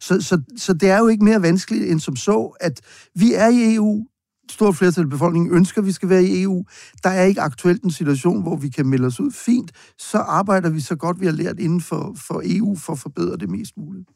så, 0.00 0.20
så, 0.20 0.42
så 0.56 0.72
det 0.72 0.90
er 0.90 0.98
jo 0.98 1.06
ikke 1.06 1.24
mere 1.24 1.42
vanskeligt 1.42 1.90
end 1.90 2.00
som 2.00 2.16
så, 2.16 2.56
at 2.60 2.80
vi 3.14 3.34
er 3.34 3.48
i 3.48 3.74
EU, 3.74 4.06
stort 4.50 4.76
flertal 4.76 5.04
af 5.04 5.10
befolkningen 5.10 5.54
ønsker, 5.54 5.80
at 5.80 5.86
vi 5.86 5.92
skal 5.92 6.08
være 6.08 6.24
i 6.24 6.42
EU. 6.42 6.64
Der 7.02 7.10
er 7.10 7.24
ikke 7.24 7.40
aktuelt 7.40 7.82
en 7.82 7.90
situation, 7.90 8.42
hvor 8.42 8.56
vi 8.56 8.68
kan 8.68 8.86
melde 8.86 9.06
os 9.06 9.20
ud. 9.20 9.30
Fint, 9.30 9.72
så 9.98 10.18
arbejder 10.18 10.70
vi 10.70 10.80
så 10.80 10.96
godt, 10.96 11.20
vi 11.20 11.26
har 11.26 11.32
lært 11.32 11.58
inden 11.58 11.80
for, 11.80 12.16
for 12.26 12.42
EU, 12.44 12.76
for 12.76 12.92
at 12.92 12.98
forbedre 12.98 13.36
det 13.36 13.50
mest 13.50 13.76
muligt. 13.76 14.08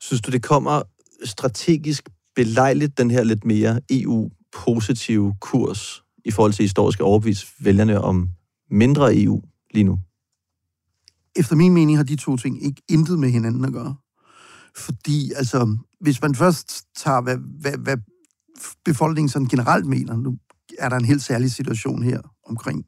Synes 0.00 0.20
du, 0.20 0.30
det 0.30 0.42
kommer 0.42 0.82
strategisk 1.24 2.08
belejligt, 2.38 2.98
den 2.98 3.10
her 3.10 3.24
lidt 3.24 3.44
mere 3.44 3.80
EU-positive 3.90 5.34
kurs, 5.40 6.02
i 6.24 6.30
forhold 6.30 6.52
til 6.52 6.62
historiske 6.62 7.04
overbevise 7.04 7.46
vælgerne 7.60 8.00
om 8.00 8.28
mindre 8.70 9.16
EU 9.16 9.42
lige 9.74 9.84
nu? 9.84 9.98
Efter 11.36 11.56
min 11.56 11.74
mening 11.74 11.98
har 11.98 12.04
de 12.04 12.16
to 12.16 12.36
ting 12.36 12.64
ikke 12.64 12.82
intet 12.88 13.18
med 13.18 13.30
hinanden 13.30 13.64
at 13.64 13.72
gøre. 13.72 13.96
Fordi, 14.76 15.32
altså, 15.36 15.76
hvis 16.00 16.22
man 16.22 16.34
først 16.34 16.84
tager, 16.96 17.20
hvad, 17.20 17.36
hvad, 17.60 17.76
hvad 17.78 17.96
befolkningen 18.84 19.28
sådan 19.28 19.48
generelt 19.48 19.86
mener, 19.86 20.16
nu 20.16 20.38
er 20.78 20.88
der 20.88 20.96
en 20.96 21.04
helt 21.04 21.22
særlig 21.22 21.52
situation 21.52 22.02
her 22.02 22.20
omkring 22.46 22.84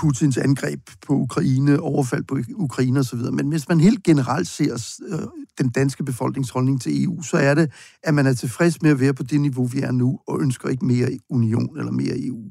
Putins 0.00 0.38
angreb 0.38 0.80
på 1.06 1.12
Ukraine, 1.12 1.80
overfald 1.80 2.24
på 2.24 2.38
Ukraine 2.54 3.00
osv. 3.00 3.18
Men 3.32 3.48
hvis 3.48 3.68
man 3.68 3.80
helt 3.80 4.02
generelt 4.02 4.48
ser 4.48 4.98
øh, 5.08 5.18
den 5.58 5.70
danske 5.70 6.04
befolkningsholdning 6.04 6.80
til 6.80 7.04
EU, 7.04 7.22
så 7.22 7.36
er 7.36 7.54
det, 7.54 7.70
at 8.02 8.14
man 8.14 8.26
er 8.26 8.34
tilfreds 8.34 8.82
med 8.82 8.90
at 8.90 9.00
være 9.00 9.14
på 9.14 9.22
det 9.22 9.40
niveau, 9.40 9.66
vi 9.66 9.80
er 9.80 9.92
nu, 9.92 10.18
og 10.28 10.40
ønsker 10.40 10.68
ikke 10.68 10.84
mere 10.84 11.18
union 11.30 11.78
eller 11.78 11.92
mere 11.92 12.26
EU. 12.26 12.44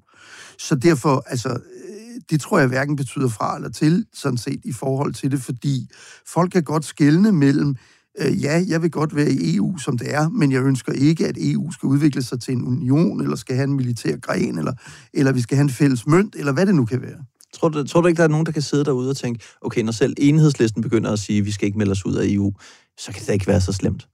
Så 0.60 0.76
derfor, 0.76 1.24
altså, 1.28 1.50
øh, 1.50 2.22
det 2.30 2.42
tror 2.42 2.60
jeg 2.60 2.68
hverken 2.68 2.96
betyder 2.96 3.28
fra 3.28 3.56
eller 3.56 3.70
til, 3.70 4.06
sådan 4.14 4.38
set, 4.38 4.62
i 4.64 4.74
forhold 4.74 5.14
til 5.14 5.32
det, 5.32 5.42
fordi 5.42 5.90
folk 6.28 6.52
kan 6.52 6.64
godt 6.64 6.86
skelne 6.86 7.32
mellem 7.32 7.76
øh, 8.20 8.44
ja, 8.44 8.64
jeg 8.68 8.82
vil 8.82 8.92
godt 8.92 9.16
være 9.16 9.32
i 9.32 9.56
EU, 9.56 9.78
som 9.78 9.98
det 9.98 10.14
er, 10.14 10.30
men 10.30 10.52
jeg 10.52 10.64
ønsker 10.64 10.92
ikke, 10.92 11.28
at 11.28 11.38
EU 11.38 11.72
skal 11.72 11.88
udvikle 11.88 12.24
sig 12.24 12.42
til 12.42 12.54
en 12.54 12.64
union, 12.64 13.22
eller 13.22 13.36
skal 13.36 13.56
have 13.56 13.64
en 13.68 13.76
militær 13.76 14.18
gren, 14.18 14.58
eller, 14.58 14.74
eller 15.14 15.32
vi 15.32 15.42
skal 15.42 15.58
have 15.58 15.64
en 15.64 15.70
fælles 15.70 16.08
mønt, 16.08 16.36
eller 16.36 16.52
hvad 16.52 16.66
det 16.66 16.76
nu 16.76 16.86
kan 16.86 17.02
være. 17.02 17.26
Tror 17.54 17.70
du, 17.70 17.84
tror 17.84 18.02
du 18.02 18.08
ikke, 18.08 18.18
der 18.18 18.24
er 18.24 18.28
nogen, 18.28 18.46
der 18.46 18.52
kan 18.52 18.62
sidde 18.62 18.86
derude 18.86 19.10
og 19.10 19.18
tænke, 19.18 19.46
okay, 19.62 19.82
når 19.82 19.92
selv 19.92 20.14
enhedslisten 20.18 20.82
begynder 20.82 21.12
at 21.12 21.20
sige, 21.20 21.40
at 21.40 21.46
vi 21.46 21.52
skal 21.52 21.66
ikke 21.66 21.78
melde 21.78 21.92
os 21.92 22.06
ud 22.06 22.16
af 22.16 22.26
EU, 22.28 22.54
så 22.98 23.12
kan 23.12 23.26
det 23.26 23.34
ikke 23.34 23.48
være 23.48 23.62
så 23.62 23.72
slemt? 23.72 24.08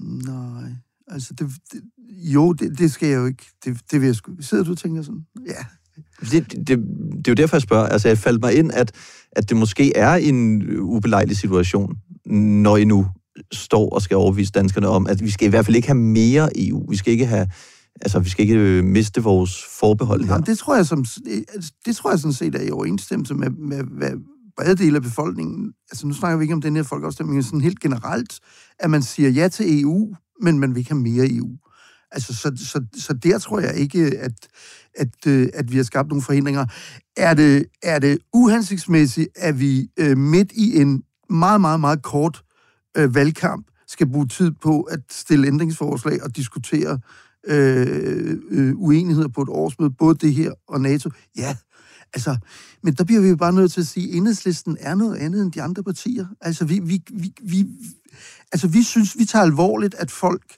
Nej, 0.00 0.70
altså 1.08 1.34
det, 1.34 1.50
det, 1.72 1.82
jo, 2.10 2.52
det, 2.52 2.78
det 2.78 2.92
skal 2.92 3.08
jeg 3.08 3.16
jo 3.16 3.26
ikke. 3.26 3.46
Det, 3.64 3.80
det 3.90 4.00
vil 4.00 4.06
jeg 4.06 4.16
sgu. 4.16 4.32
Sidder 4.40 4.64
du 4.64 4.70
og 4.70 4.78
tænker 4.78 5.02
sådan? 5.02 5.26
Ja, 5.46 5.64
det, 6.20 6.52
det, 6.52 6.68
det, 6.68 6.78
det 7.16 7.28
er 7.28 7.32
jo 7.32 7.34
derfor, 7.34 7.56
jeg 7.56 7.62
spørger. 7.62 7.86
Altså, 7.86 8.08
jeg 8.08 8.18
faldt 8.18 8.42
mig 8.42 8.54
ind, 8.54 8.72
at, 8.72 8.92
at 9.32 9.48
det 9.48 9.56
måske 9.56 9.96
er 9.96 10.14
en 10.14 10.62
ubelejlig 10.80 11.36
situation, 11.36 11.96
når 12.26 12.76
I 12.76 12.84
nu 12.84 13.06
står 13.52 13.88
og 13.88 14.02
skal 14.02 14.16
overvise 14.16 14.52
danskerne 14.52 14.88
om, 14.88 15.06
at 15.06 15.22
vi 15.22 15.30
skal 15.30 15.46
i 15.46 15.50
hvert 15.50 15.64
fald 15.64 15.76
ikke 15.76 15.88
have 15.88 15.98
mere 15.98 16.50
EU. 16.56 16.90
Vi 16.90 16.96
skal 16.96 17.12
ikke 17.12 17.26
have 17.26 17.48
Altså, 18.00 18.18
vi 18.18 18.28
skal 18.28 18.42
ikke 18.42 18.58
øh, 18.58 18.84
miste 18.84 19.22
vores 19.22 19.64
forbehold 19.78 20.24
her. 20.24 20.32
Jamen, 20.32 20.46
det 20.46 20.58
tror 20.58 20.76
jeg, 20.76 20.86
som, 20.86 21.04
altså, 21.54 21.72
det 21.86 21.96
tror 21.96 22.10
jeg 22.10 22.18
sådan 22.18 22.32
set 22.32 22.54
er 22.54 22.62
i 22.62 22.70
overensstemmelse 22.70 23.34
med, 23.34 23.50
med 23.50 23.84
hvad 23.84 24.12
brede 24.56 24.76
dele 24.76 24.96
af 24.96 25.02
befolkningen, 25.02 25.72
altså 25.90 26.06
nu 26.06 26.14
snakker 26.14 26.38
vi 26.38 26.44
ikke 26.44 26.54
om 26.54 26.60
den 26.60 26.76
her 26.76 26.82
folkeafstemning, 26.82 27.34
men 27.34 27.42
sådan 27.42 27.60
helt 27.60 27.80
generelt, 27.80 28.40
at 28.78 28.90
man 28.90 29.02
siger 29.02 29.30
ja 29.30 29.48
til 29.48 29.82
EU, 29.82 30.14
men 30.42 30.58
man 30.58 30.74
vil 30.74 30.78
ikke 30.78 30.90
have 30.90 31.00
mere 31.00 31.26
EU. 31.30 31.50
Altså, 32.10 32.34
så, 32.34 32.52
så, 32.56 32.84
så 32.96 33.12
der 33.12 33.38
tror 33.38 33.60
jeg 33.60 33.74
ikke, 33.74 34.18
at, 34.18 34.48
at, 34.94 35.26
øh, 35.26 35.48
at 35.54 35.72
vi 35.72 35.76
har 35.76 35.84
skabt 35.84 36.08
nogle 36.08 36.22
forhindringer. 36.22 36.66
Er 37.16 37.34
det, 37.34 37.64
er 37.82 37.98
det 37.98 38.18
uhensigtsmæssigt, 38.34 39.28
at 39.36 39.60
vi 39.60 39.88
øh, 39.96 40.18
midt 40.18 40.52
i 40.52 40.80
en 40.80 41.02
meget, 41.30 41.60
meget, 41.60 41.80
meget 41.80 42.02
kort 42.02 42.42
øh, 42.96 43.14
valgkamp 43.14 43.66
skal 43.88 44.06
bruge 44.06 44.26
tid 44.26 44.50
på 44.62 44.80
at 44.80 45.00
stille 45.10 45.46
ændringsforslag 45.46 46.22
og 46.22 46.36
diskutere 46.36 46.98
øh, 47.46 48.38
øh, 48.50 48.74
uenigheder 48.76 49.28
på 49.28 49.42
et 49.42 49.48
årsmøde, 49.48 49.90
både 49.90 50.14
det 50.14 50.34
her 50.34 50.52
og 50.68 50.80
NATO? 50.80 51.10
Ja, 51.36 51.56
altså, 52.14 52.36
men 52.82 52.94
der 52.94 53.04
bliver 53.04 53.20
vi 53.20 53.28
jo 53.28 53.36
bare 53.36 53.52
nødt 53.52 53.72
til 53.72 53.80
at 53.80 53.86
sige, 53.86 54.08
at 54.08 54.16
enhedslisten 54.16 54.76
er 54.80 54.94
noget 54.94 55.16
andet 55.16 55.42
end 55.42 55.52
de 55.52 55.62
andre 55.62 55.82
partier. 55.82 56.26
Altså, 56.40 56.64
vi, 56.64 56.78
vi, 56.78 57.02
vi, 57.12 57.32
vi, 57.42 57.66
altså, 58.52 58.68
vi 58.68 58.82
synes, 58.82 59.18
vi 59.18 59.24
tager 59.24 59.42
alvorligt, 59.42 59.94
at 59.94 60.10
folk, 60.10 60.56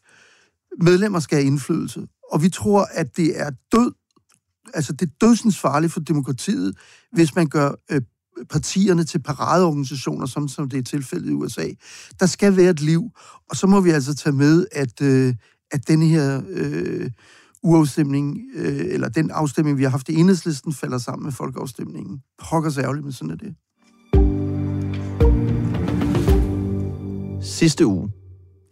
medlemmer 0.81 1.21
skal 1.21 1.39
have 1.39 1.47
indflydelse, 1.47 2.07
og 2.33 2.43
vi 2.43 2.49
tror, 2.49 2.89
at 2.93 3.17
det 3.17 3.41
er 3.41 3.51
død 3.73 3.93
altså 4.75 4.93
det 4.93 5.07
er 5.07 5.27
dødsens 5.27 5.59
farligt 5.59 5.93
for 5.93 6.01
demokratiet, 6.01 6.77
hvis 7.13 7.35
man 7.35 7.49
gør 7.49 7.73
øh, 7.91 8.03
partierne 8.51 9.05
til 9.05 9.23
paradeorganisationer, 9.23 10.27
som, 10.27 10.49
som 10.49 10.69
det 10.69 10.79
er 10.79 10.83
tilfældet 10.83 11.31
i 11.31 11.35
USA. 11.35 11.69
Der 12.21 12.27
skal 12.27 12.57
være 12.57 12.71
et 12.71 12.81
liv, 12.81 13.11
og 13.51 13.57
så 13.57 13.67
må 13.67 13.81
vi 13.81 13.91
altså 13.91 14.15
tage 14.15 14.33
med, 14.33 14.67
at, 14.73 15.03
øh, 15.03 15.35
at 15.71 15.89
denne 15.89 16.07
her 16.07 16.43
øh, 16.49 17.11
uafstemning, 17.63 18.39
øh, 18.55 18.87
eller 18.89 19.09
den 19.09 19.31
afstemning, 19.31 19.79
vi 19.79 19.83
har 19.83 19.91
haft 19.91 20.09
i 20.09 20.15
enhedslisten, 20.15 20.73
falder 20.73 20.99
sammen 20.99 21.25
med 21.25 21.33
folkeafstemningen. 21.33 22.23
Pokker 22.51 22.71
sig 22.71 22.83
ærgerligt, 22.83 23.05
men 23.05 23.13
sådan 23.13 23.31
er 23.31 23.37
det. 23.37 23.55
Sidste 27.43 27.87
uge, 27.87 28.11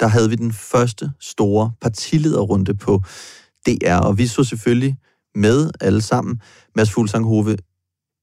der 0.00 0.06
havde 0.06 0.30
vi 0.30 0.36
den 0.36 0.52
første 0.52 1.10
store 1.20 1.72
partilederrunde 1.80 2.74
på 2.74 3.02
DR, 3.66 3.94
og 3.94 4.18
vi 4.18 4.26
så 4.26 4.44
selvfølgelig 4.44 4.96
med 5.34 5.70
alle 5.80 6.00
sammen. 6.00 6.40
Mads 6.76 6.90
Fuglsang 6.92 7.24
Hove, 7.24 7.56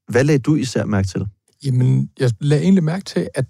hvad 0.07 0.23
lagde 0.23 0.39
du 0.39 0.55
især 0.55 0.85
mærke 0.85 1.07
til? 1.07 1.25
Jamen, 1.65 2.09
jeg 2.19 2.31
lagde 2.39 2.63
egentlig 2.63 2.83
mærke 2.83 3.05
til, 3.05 3.29
at 3.35 3.45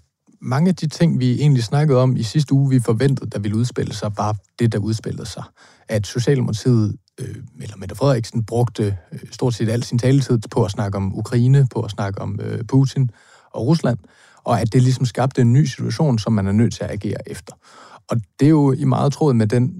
mange 0.46 0.68
af 0.68 0.76
de 0.76 0.86
ting, 0.86 1.20
vi 1.20 1.40
egentlig 1.40 1.64
snakkede 1.64 1.98
om 1.98 2.16
i 2.16 2.22
sidste 2.22 2.54
uge, 2.54 2.70
vi 2.70 2.80
forventede, 2.80 3.30
der 3.30 3.38
ville 3.38 3.56
udspille 3.56 3.94
sig, 3.94 4.12
var 4.16 4.36
det, 4.58 4.72
der 4.72 4.78
udspillede 4.78 5.26
sig. 5.26 5.42
At 5.88 6.06
Socialdemokratiet, 6.06 6.96
øh, 7.20 7.36
eller 7.60 7.76
Mette 7.76 7.94
Frederiksen, 7.94 8.44
brugte 8.44 8.96
øh, 9.12 9.18
stort 9.30 9.54
set 9.54 9.68
al 9.68 9.82
sin 9.82 9.98
taletid 9.98 10.38
på 10.50 10.64
at 10.64 10.70
snakke 10.70 10.96
om 10.96 11.18
Ukraine, 11.18 11.66
på 11.74 11.80
at 11.80 11.90
snakke 11.90 12.20
om 12.20 12.40
øh, 12.42 12.64
Putin 12.64 13.10
og 13.50 13.66
Rusland, 13.66 13.98
og 14.44 14.60
at 14.60 14.72
det 14.72 14.82
ligesom 14.82 15.04
skabte 15.04 15.40
en 15.40 15.52
ny 15.52 15.64
situation, 15.64 16.18
som 16.18 16.32
man 16.32 16.46
er 16.46 16.52
nødt 16.52 16.74
til 16.74 16.84
at 16.84 16.90
agere 16.90 17.30
efter. 17.30 17.52
Og 18.08 18.16
det 18.40 18.46
er 18.46 18.50
jo 18.50 18.72
i 18.72 18.84
meget 18.84 19.12
tråd 19.12 19.34
med 19.34 19.46
den, 19.46 19.74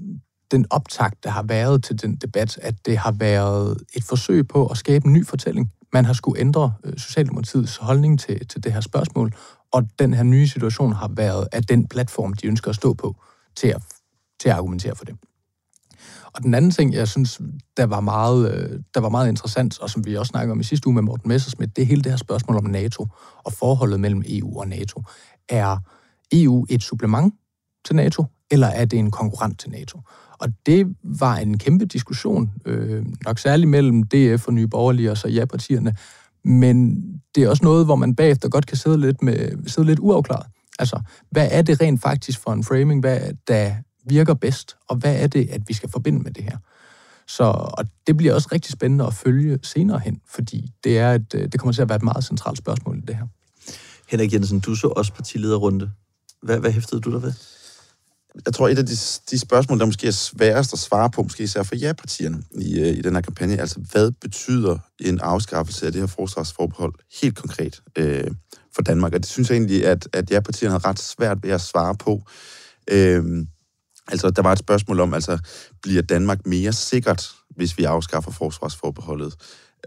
den 0.51 0.65
optakt, 0.69 1.23
der 1.23 1.29
har 1.29 1.43
været 1.43 1.83
til 1.83 2.01
den 2.01 2.15
debat, 2.15 2.59
at 2.61 2.75
det 2.85 2.97
har 2.97 3.11
været 3.11 3.77
et 3.93 4.03
forsøg 4.03 4.47
på 4.47 4.67
at 4.67 4.77
skabe 4.77 5.05
en 5.05 5.13
ny 5.13 5.25
fortælling. 5.25 5.71
Man 5.93 6.05
har 6.05 6.13
skulle 6.13 6.41
ændre 6.41 6.73
øh, 6.83 6.97
Socialdemokratiets 6.97 7.77
holdning 7.77 8.19
til, 8.19 8.47
til 8.47 8.63
det 8.63 8.73
her 8.73 8.81
spørgsmål, 8.81 9.33
og 9.71 9.89
den 9.99 10.13
her 10.13 10.23
nye 10.23 10.47
situation 10.47 10.93
har 10.93 11.07
været 11.07 11.47
af 11.51 11.63
den 11.63 11.87
platform, 11.87 12.33
de 12.33 12.47
ønsker 12.47 12.69
at 12.69 12.75
stå 12.75 12.93
på, 12.93 13.15
til 13.55 13.67
at, 13.67 13.81
til 14.39 14.49
at 14.49 14.55
argumentere 14.55 14.95
for 14.95 15.05
det. 15.05 15.15
Og 16.33 16.43
den 16.43 16.53
anden 16.53 16.71
ting, 16.71 16.93
jeg 16.93 17.07
synes, 17.07 17.41
der 17.77 17.85
var, 17.85 17.99
meget, 17.99 18.51
øh, 18.53 18.79
der 18.93 18.99
var 18.99 19.09
meget 19.09 19.29
interessant, 19.29 19.79
og 19.79 19.89
som 19.89 20.05
vi 20.05 20.15
også 20.15 20.29
snakkede 20.29 20.51
om 20.51 20.59
i 20.59 20.63
sidste 20.63 20.87
uge 20.87 20.93
med 20.93 21.01
Morten 21.01 21.29
Messersmith, 21.29 21.71
det 21.75 21.81
er 21.81 21.85
hele 21.85 22.01
det 22.01 22.11
her 22.11 22.17
spørgsmål 22.17 22.57
om 22.57 22.63
NATO 22.63 23.07
og 23.43 23.53
forholdet 23.53 23.99
mellem 23.99 24.23
EU 24.27 24.59
og 24.59 24.67
NATO. 24.67 25.03
Er 25.49 25.77
EU 26.31 26.65
et 26.69 26.83
supplement 26.83 27.33
til 27.85 27.95
NATO, 27.95 28.25
eller 28.51 28.67
er 28.67 28.85
det 28.85 28.99
en 28.99 29.11
konkurrent 29.11 29.59
til 29.59 29.69
NATO? 29.69 30.01
Og 30.39 30.49
det 30.65 30.95
var 31.03 31.35
en 31.35 31.57
kæmpe 31.57 31.85
diskussion, 31.85 32.51
øh, 32.65 33.05
nok 33.25 33.39
særligt 33.39 33.69
mellem 33.69 34.03
DF 34.03 34.47
og 34.47 34.53
Nye 34.53 34.67
Borgerlige 34.67 35.11
og 35.11 35.17
så 35.17 35.27
ja-partierne, 35.27 35.95
men 36.43 37.03
det 37.35 37.43
er 37.43 37.49
også 37.49 37.63
noget, 37.63 37.85
hvor 37.85 37.95
man 37.95 38.15
bagefter 38.15 38.49
godt 38.49 38.65
kan 38.65 38.77
sidde 38.77 39.01
lidt, 39.01 39.21
med, 39.21 39.67
sidde 39.67 39.87
lidt 39.87 39.99
uafklaret. 39.99 40.45
Altså, 40.79 41.01
hvad 41.31 41.47
er 41.51 41.61
det 41.61 41.81
rent 41.81 42.01
faktisk 42.01 42.39
for 42.39 42.53
en 42.53 42.63
framing, 42.63 42.99
hvad 42.99 43.19
der 43.47 43.75
virker 44.05 44.33
bedst, 44.33 44.75
og 44.89 44.95
hvad 44.95 45.15
er 45.15 45.27
det, 45.27 45.49
at 45.49 45.61
vi 45.67 45.73
skal 45.73 45.89
forbinde 45.89 46.19
med 46.19 46.31
det 46.31 46.43
her? 46.43 46.57
Så 47.27 47.43
og 47.77 47.85
det 48.07 48.17
bliver 48.17 48.33
også 48.33 48.49
rigtig 48.51 48.71
spændende 48.71 49.05
at 49.05 49.13
følge 49.13 49.59
senere 49.63 49.99
hen, 49.99 50.21
fordi 50.29 50.71
det, 50.83 50.97
er 50.97 51.13
et, 51.13 51.33
øh, 51.35 51.51
det 51.51 51.59
kommer 51.59 51.73
til 51.73 51.81
at 51.81 51.89
være 51.89 51.95
et 51.95 52.03
meget 52.03 52.23
centralt 52.23 52.57
spørgsmål 52.57 52.97
i 52.97 53.01
det 53.01 53.15
her. 53.15 53.27
Henrik 54.07 54.33
Jensen, 54.33 54.59
du 54.59 54.75
så 54.75 54.87
også 54.87 55.13
partilederrunde. 55.13 55.91
Hvad, 56.41 56.59
hvad 56.59 56.71
hæftede 56.71 57.01
du 57.01 57.11
der 57.11 57.19
ved? 57.19 57.33
Jeg 58.45 58.53
tror, 58.53 58.67
et 58.67 58.77
af 58.77 58.85
de, 58.85 58.95
de 59.31 59.39
spørgsmål, 59.39 59.79
der 59.79 59.85
måske 59.85 60.07
er 60.07 60.11
sværest 60.11 60.73
at 60.73 60.79
svare 60.79 61.09
på, 61.09 61.23
måske 61.23 61.43
især 61.43 61.63
for 61.63 61.75
ja-partierne 61.75 62.43
i, 62.61 62.79
øh, 62.79 62.87
i 62.87 63.01
den 63.01 63.13
her 63.13 63.21
kampagne, 63.21 63.59
altså 63.59 63.79
hvad 63.91 64.11
betyder 64.11 64.77
en 64.99 65.19
afskaffelse 65.19 65.85
af 65.85 65.91
det 65.91 66.01
her 66.01 66.07
forsvarsforbehold 66.07 66.93
helt 67.21 67.35
konkret 67.35 67.81
øh, 67.95 68.27
for 68.75 68.81
Danmark? 68.81 69.13
Og 69.13 69.19
det 69.19 69.29
synes 69.29 69.49
jeg 69.49 69.55
egentlig, 69.55 69.85
at, 69.85 70.07
at 70.13 70.31
ja-partierne 70.31 70.71
har 70.71 70.85
ret 70.85 70.99
svært 70.99 71.37
ved 71.43 71.49
at 71.49 71.61
svare 71.61 71.95
på. 71.95 72.21
Øh, 72.91 73.23
altså, 74.07 74.29
der 74.29 74.41
var 74.41 74.51
et 74.51 74.59
spørgsmål 74.59 74.99
om, 74.99 75.13
altså, 75.13 75.37
bliver 75.81 76.01
Danmark 76.01 76.45
mere 76.45 76.73
sikkert, 76.73 77.29
hvis 77.55 77.77
vi 77.77 77.83
afskaffer 77.83 78.31
forsvarsforbeholdet? 78.31 79.35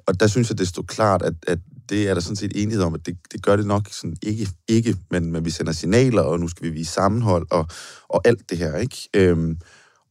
Og 0.07 0.21
der 0.21 0.27
synes 0.27 0.49
jeg, 0.51 0.59
det 0.59 0.69
stod 0.69 0.85
klart, 0.85 1.23
at, 1.23 1.35
at 1.47 1.59
det 1.91 2.09
er 2.09 2.15
der 2.15 2.21
sådan 2.21 2.37
set 2.37 2.53
enighed 2.55 2.85
om, 2.85 2.95
at 2.95 3.07
det, 3.07 3.17
det 3.33 3.43
gør 3.43 3.57
det 3.57 3.67
nok 3.67 3.89
sådan 3.91 4.17
ikke, 4.23 4.49
ikke 4.69 4.97
men, 5.11 5.33
men 5.33 5.45
vi 5.45 5.51
sender 5.51 5.73
signaler, 5.73 6.23
og 6.23 6.41
nu 6.41 6.49
skal 6.49 6.65
vi 6.67 6.71
vise 6.71 6.93
sammenhold, 6.93 7.47
og, 7.51 7.67
og 8.09 8.21
alt 8.25 8.51
det 8.51 8.59
her, 8.59 8.77
ikke? 8.77 9.09
Øhm, 9.15 9.59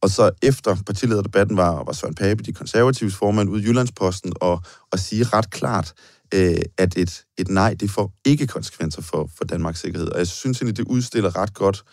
og 0.02 0.10
så 0.10 0.30
efter 0.42 0.76
partilederdebatten 0.86 1.56
var, 1.56 1.84
var 1.84 1.92
Søren 1.92 2.14
Pape, 2.14 2.42
de 2.42 2.52
konservatives 2.52 3.14
formand, 3.14 3.50
ude 3.50 3.62
i 3.62 3.66
Jyllandsposten, 3.66 4.32
og, 4.40 4.62
og 4.92 4.98
sige 4.98 5.24
ret 5.24 5.50
klart, 5.50 5.92
øh, 6.34 6.56
at 6.78 6.96
et, 6.96 7.24
et 7.38 7.48
nej, 7.48 7.74
det 7.74 7.90
får 7.90 8.12
ikke 8.24 8.46
konsekvenser 8.46 9.02
for, 9.02 9.30
for 9.36 9.44
Danmarks 9.44 9.80
sikkerhed. 9.80 10.08
Og 10.08 10.18
jeg 10.18 10.26
synes 10.26 10.58
egentlig, 10.58 10.76
det 10.76 10.84
udstiller 10.86 11.36
ret 11.36 11.54
godt, 11.54 11.84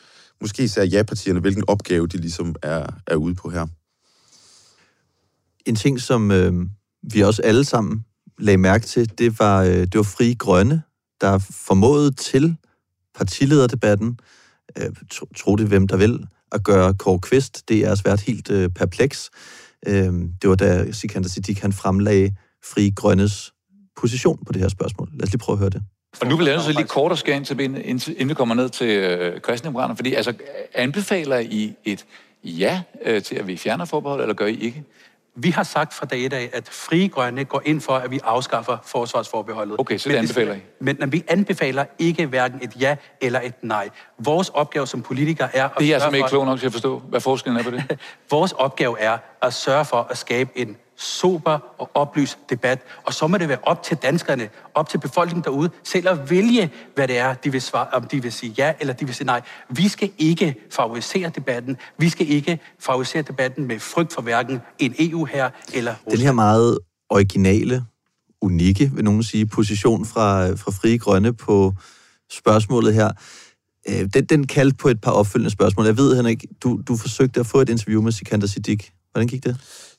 måske 0.42 0.64
især 0.64 0.84
ja-partierne, 0.84 1.40
hvilken 1.40 1.64
opgave 1.68 2.08
de 2.08 2.18
ligesom 2.18 2.56
er, 2.64 2.86
er 3.08 3.16
ude 3.16 3.36
på 3.36 3.50
her. 3.50 3.68
En 5.66 5.76
ting, 5.76 6.02
som 6.02 6.32
øh, 6.32 6.54
vi 7.14 7.22
også 7.24 7.42
alle 7.42 7.64
sammen 7.64 8.06
lagde 8.40 8.58
mærke 8.58 8.86
til, 8.86 9.18
det 9.18 9.40
var, 9.40 9.64
øh, 9.64 9.70
det 9.70 9.96
var 9.96 10.04
Fri 10.04 10.36
Grønne, 10.40 10.82
der 11.22 11.40
formåede 11.52 12.12
til 12.12 12.56
partilederdebatten, 13.16 14.20
øh, 14.78 14.90
tro, 15.36 15.56
det 15.56 15.68
hvem 15.68 15.88
der 15.88 15.98
vil, 15.98 16.28
at 16.52 16.64
gøre 16.64 16.94
Kåre 16.94 17.20
Kvist, 17.20 17.70
det 17.70 17.86
er 17.86 17.96
svært 17.96 18.22
helt 18.22 18.52
øh, 18.52 18.70
perpleks. 18.70 19.30
Øh, 19.88 20.14
det 20.42 20.50
var 20.50 20.56
da 20.56 20.92
Sikander 20.92 21.30
Siddiq, 21.30 21.62
han 21.62 21.74
fremlagde 21.74 22.36
Fri 22.64 22.92
Grønnes 22.96 23.54
position 23.98 24.44
på 24.46 24.54
det 24.54 24.62
her 24.62 24.70
spørgsmål. 24.70 25.10
Lad 25.14 25.24
os 25.24 25.32
lige 25.32 25.40
prøve 25.40 25.56
at 25.56 25.60
høre 25.60 25.70
det. 25.70 25.84
Og 26.22 26.28
nu 26.28 26.38
vil 26.38 26.46
jeg 26.46 26.62
så 26.62 26.72
lige 26.72 26.88
kort 26.88 27.12
og 27.12 27.18
skære 27.18 27.38
ind 27.38 27.46
til, 28.00 28.16
inden 28.18 28.30
vi 28.30 28.34
kommer 28.34 28.56
ned 28.56 28.70
til 28.70 28.88
øh, 28.88 29.42
kristendemokraterne, 29.42 29.96
fordi 29.96 30.14
altså, 30.14 30.34
anbefaler 30.74 31.40
I 31.40 31.76
et 31.86 32.06
ja 32.44 32.82
øh, 33.06 33.24
til, 33.24 33.36
at 33.36 33.48
vi 33.48 33.58
fjerner 33.58 33.86
forbeholdet, 33.86 34.24
eller 34.24 34.36
gør 34.36 34.46
I 34.46 34.60
ikke? 34.60 34.84
Vi 35.40 35.50
har 35.50 35.64
sagt 35.64 35.94
fra 35.94 36.06
dag 36.06 36.20
i 36.20 36.28
dag, 36.28 36.50
at 36.54 36.70
Frie 36.70 37.10
Grønne 37.10 37.46
går 37.46 37.62
ind 37.66 37.82
for, 37.82 37.94
at 37.94 38.12
vi 38.12 38.20
afskaffer 38.24 38.78
forsvarsforbeholdet. 38.86 39.80
Okay, 39.80 39.98
så 39.98 40.10
det 40.10 40.16
anbefaler 40.16 40.54
I? 40.54 40.60
Men, 40.80 40.98
men 41.00 41.12
vi 41.12 41.24
anbefaler 41.28 41.86
ikke 42.00 42.26
hverken 42.26 42.60
et 42.64 42.82
ja 42.82 42.96
eller 43.22 43.42
et 43.42 43.54
nej. 43.62 43.90
Vores 44.20 44.50
opgave 44.50 44.88
som 44.88 45.02
politikere 45.02 45.56
er... 45.56 45.66
At 45.66 45.72
det 45.80 45.86
er 45.86 45.90
jeg 45.90 46.02
simpelthen 46.02 46.16
ikke 46.16 46.30
klog 46.30 46.46
nok 46.46 46.60
til 46.60 46.66
at 46.66 46.72
forstå, 46.72 47.00
hvad 47.00 47.22
forskellen 47.22 47.60
er 47.60 47.64
på 47.64 47.72
det. 47.72 48.00
Vores 48.32 48.52
opgave 48.52 49.00
er 49.00 49.18
at 49.42 49.54
sørge 49.54 49.86
for 49.86 50.08
at 50.10 50.18
skabe 50.18 50.50
en 50.56 50.78
sober 50.98 51.60
og 51.78 51.92
oplyst 51.94 52.40
debat. 52.50 52.82
Og 53.04 53.14
så 53.14 53.28
må 53.28 53.38
det 53.38 53.50
være 53.50 53.58
op 53.64 53.84
til 53.84 53.98
danskerne, 53.98 54.50
op 54.74 54.90
til 54.90 54.98
befolkningen 54.98 55.44
derude, 55.44 55.70
selv 55.84 56.10
at 56.10 56.30
vælge, 56.30 56.72
hvad 56.96 57.08
det 57.08 57.18
er, 57.18 57.34
de 57.34 57.52
vil 57.52 57.62
svare, 57.62 57.88
om 57.94 58.04
de 58.04 58.22
vil 58.22 58.32
sige 58.32 58.54
ja 58.58 58.74
eller 58.80 58.94
de 58.94 59.06
vil 59.06 59.16
sige 59.16 59.26
nej. 59.26 59.42
Vi 59.70 59.88
skal 59.88 60.12
ikke 60.18 60.56
favorisere 60.72 61.30
debatten. 61.30 61.78
Vi 61.98 62.10
skal 62.10 62.30
ikke 62.30 62.60
favorisere 62.80 63.22
debatten 63.22 63.68
med 63.68 63.80
frygt 63.80 64.14
for 64.14 64.22
hverken 64.22 64.60
en 64.80 64.96
EU 65.00 65.26
her 65.26 65.50
eller 65.74 65.92
Rusland. 65.92 66.18
Den 66.18 66.26
her 66.26 66.32
meget 66.32 66.80
originale, 67.10 67.86
unikke, 68.42 68.92
vil 68.94 69.04
nogen 69.04 69.24
sige, 69.24 69.46
position 69.46 70.06
fra, 70.06 70.56
fra 70.56 70.72
Frie 70.72 70.98
Grønne 70.98 71.34
på 71.34 71.74
spørgsmålet 72.32 72.94
her, 72.94 73.12
øh, 73.90 74.10
den, 74.14 74.26
den 74.26 74.48
kaldte 74.48 74.78
på 74.78 74.88
et 74.88 75.02
par 75.02 75.12
opfølgende 75.12 75.50
spørgsmål. 75.50 75.86
Jeg 75.86 75.98
ved, 75.98 76.16
Henrik, 76.16 76.46
du, 76.64 76.82
du 76.88 76.98
forsøgte 76.98 77.40
at 77.40 77.46
få 77.46 77.62
et 77.62 77.70
interview 77.70 78.02
med 78.02 78.12
Sikander 78.12 78.48
Siddiq. 78.48 78.97
Hvordan 79.18 79.28
gik 79.28 79.44
det? 79.44 79.58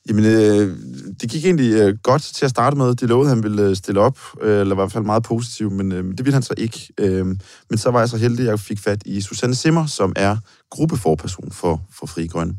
Jamen, 0.09 0.25
øh, 0.25 0.77
det 1.21 1.29
gik 1.29 1.45
egentlig 1.45 1.73
øh, 1.73 1.97
godt 2.03 2.21
til 2.21 2.45
at 2.45 2.49
starte 2.49 2.77
med. 2.77 2.95
De 2.95 3.07
lovede, 3.07 3.29
at 3.29 3.35
han 3.35 3.43
ville 3.43 3.61
øh, 3.61 3.75
stille 3.75 3.99
op, 3.99 4.19
øh, 4.41 4.59
eller 4.59 4.75
var 4.75 4.83
i 4.83 4.85
hvert 4.85 4.91
fald 4.91 5.03
meget 5.03 5.23
positiv, 5.23 5.71
men 5.71 5.91
øh, 5.91 6.03
det 6.03 6.25
ville 6.25 6.33
han 6.33 6.43
så 6.43 6.53
ikke. 6.57 6.93
Øh, 6.97 7.25
men 7.69 7.77
så 7.77 7.91
var 7.91 7.99
jeg 7.99 8.09
så 8.09 8.17
heldig, 8.17 8.45
at 8.45 8.49
jeg 8.49 8.59
fik 8.59 8.79
fat 8.79 9.01
i 9.05 9.21
Susanne 9.21 9.55
Simmer, 9.55 9.85
som 9.85 10.13
er 10.15 10.37
gruppeforperson 10.69 11.51
for, 11.51 11.81
for 11.91 12.07
Fri 12.07 12.27
Grønne. 12.27 12.55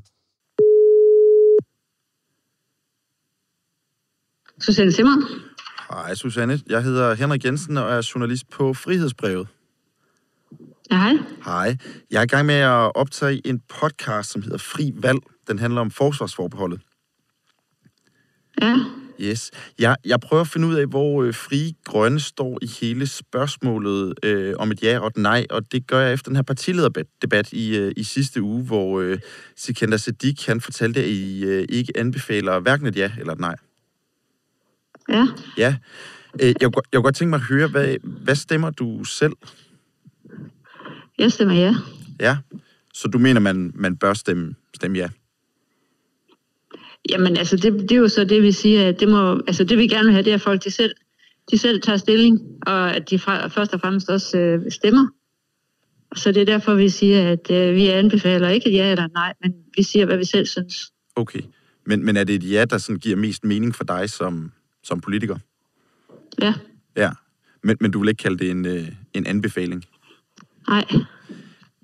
Susanne 4.61 4.93
Simmer. 4.93 5.17
Hej 5.90 6.14
Susanne, 6.14 6.61
jeg 6.67 6.83
hedder 6.83 7.14
Henrik 7.14 7.45
Jensen 7.45 7.76
og 7.76 7.93
er 7.93 8.11
journalist 8.14 8.50
på 8.50 8.75
Frihedsbrevet. 8.75 9.49
Ja, 10.90 10.97
hej. 10.97 11.12
Hej. 11.45 11.76
Jeg 12.11 12.19
er 12.19 12.23
i 12.23 12.26
gang 12.26 12.47
med 12.47 12.55
at 12.55 12.93
optage 12.95 13.47
en 13.47 13.61
podcast, 13.81 14.31
som 14.31 14.43
hedder 14.43 14.59
Fri 14.59 14.93
Valg. 14.95 15.19
Den 15.50 15.59
handler 15.59 15.80
om 15.80 15.90
forsvarsforbeholdet. 15.90 16.80
Ja. 18.62 18.76
Yes. 19.21 19.50
Jeg, 19.78 19.97
jeg 20.04 20.21
prøver 20.21 20.40
at 20.40 20.49
finde 20.49 20.66
ud 20.66 20.75
af, 20.75 20.87
hvor 20.87 21.23
øh, 21.23 21.35
Fri 21.35 21.76
Grønne 21.85 22.21
står 22.21 22.59
i 22.62 22.66
hele 22.80 23.07
spørgsmålet 23.07 24.14
øh, 24.23 24.54
om 24.59 24.71
et 24.71 24.83
ja 24.83 24.99
og 24.99 25.07
et 25.07 25.16
nej, 25.16 25.47
og 25.50 25.73
det 25.73 25.87
gør 25.87 26.00
jeg 26.00 26.12
efter 26.12 26.28
den 26.28 26.37
her 26.37 26.42
partilederdebat 26.42 27.52
i, 27.52 27.76
øh, 27.76 27.92
i 27.97 28.02
sidste 28.04 28.42
uge, 28.42 28.64
hvor 28.64 29.00
øh, 29.00 29.19
Sikander 29.57 29.97
Siddiq 29.97 30.47
han 30.47 30.61
fortalte, 30.61 31.00
at 31.00 31.07
I 31.07 31.45
øh, 31.45 31.66
ikke 31.69 31.92
anbefaler 31.97 32.61
hverken 32.61 32.87
et 32.87 32.97
ja 32.97 33.12
eller 33.19 33.33
et 33.33 33.40
nej. 33.40 33.57
Ja. 35.09 35.26
Ja. 35.57 35.76
Øh, 36.42 36.47
jeg, 36.49 36.57
jeg 36.61 36.73
kunne 36.73 37.02
godt 37.02 37.14
tænke 37.14 37.30
mig 37.30 37.37
at 37.37 37.47
høre, 37.47 37.69
hvad, 37.69 37.97
hvad 38.02 38.35
stemmer 38.35 38.71
du 38.71 39.04
selv? 39.04 39.37
Jeg 41.19 41.33
stemmer 41.33 41.54
ja. 41.54 41.75
Ja. 42.21 42.37
Så 42.95 43.09
du 43.09 43.19
mener, 43.19 43.40
man, 43.40 43.73
man 43.75 43.97
bør 43.97 44.14
stemme, 44.14 44.54
stemme 44.75 44.99
ja? 44.99 45.09
Jamen, 47.09 47.37
altså, 47.37 47.57
det, 47.57 47.73
det 47.73 47.92
er 47.92 47.97
jo 47.97 48.09
så 48.09 48.25
det, 48.25 48.42
vi 48.42 48.52
siger, 48.52 48.88
at 48.88 49.00
det, 49.00 49.09
må, 49.09 49.42
altså, 49.47 49.64
det 49.64 49.78
vi 49.78 49.87
gerne 49.87 50.04
vil 50.04 50.12
have, 50.12 50.25
det 50.25 50.30
er, 50.30 50.35
at 50.35 50.40
folk 50.40 50.64
de 50.64 50.71
selv, 50.71 50.95
de 51.50 51.59
selv 51.59 51.83
tager 51.83 51.97
stilling, 51.97 52.40
og 52.66 52.97
at 52.97 53.11
de 53.11 53.19
fra, 53.19 53.49
først 53.49 53.75
og 53.75 53.80
fremmest 53.80 54.09
også 54.09 54.38
øh, 54.38 54.71
stemmer. 54.71 55.09
Så 56.16 56.33
det 56.33 56.40
er 56.40 56.45
derfor, 56.45 56.75
vi 56.75 56.88
siger, 56.88 57.33
at 57.33 57.50
øh, 57.50 57.75
vi 57.75 57.87
anbefaler 57.87 58.49
ikke 58.49 58.71
et 58.71 58.75
ja 58.75 58.90
eller 58.90 59.09
nej, 59.14 59.35
men 59.42 59.54
vi 59.76 59.83
siger, 59.83 60.07
hvad 60.07 60.16
vi 60.16 60.25
selv 60.25 60.47
synes. 60.47 60.92
Okay. 61.16 61.40
Men, 61.87 62.04
men 62.04 62.16
er 62.16 62.25
det 62.25 62.35
et 62.35 62.50
ja, 62.50 62.64
der 62.64 62.78
sådan 62.78 62.99
giver 62.99 63.16
mest 63.16 63.45
mening 63.45 63.75
for 63.75 63.85
dig 63.85 64.11
som, 64.11 64.52
som 64.83 65.00
politiker? 65.00 65.38
Ja. 66.42 66.54
Ja. 66.97 67.11
Men, 67.62 67.76
men 67.80 67.90
du 67.90 68.00
vil 68.00 68.09
ikke 68.09 68.23
kalde 68.23 68.38
det 68.38 68.50
en, 68.50 68.66
øh, 68.66 68.88
en 69.14 69.26
anbefaling? 69.26 69.85
Nej. 70.69 70.85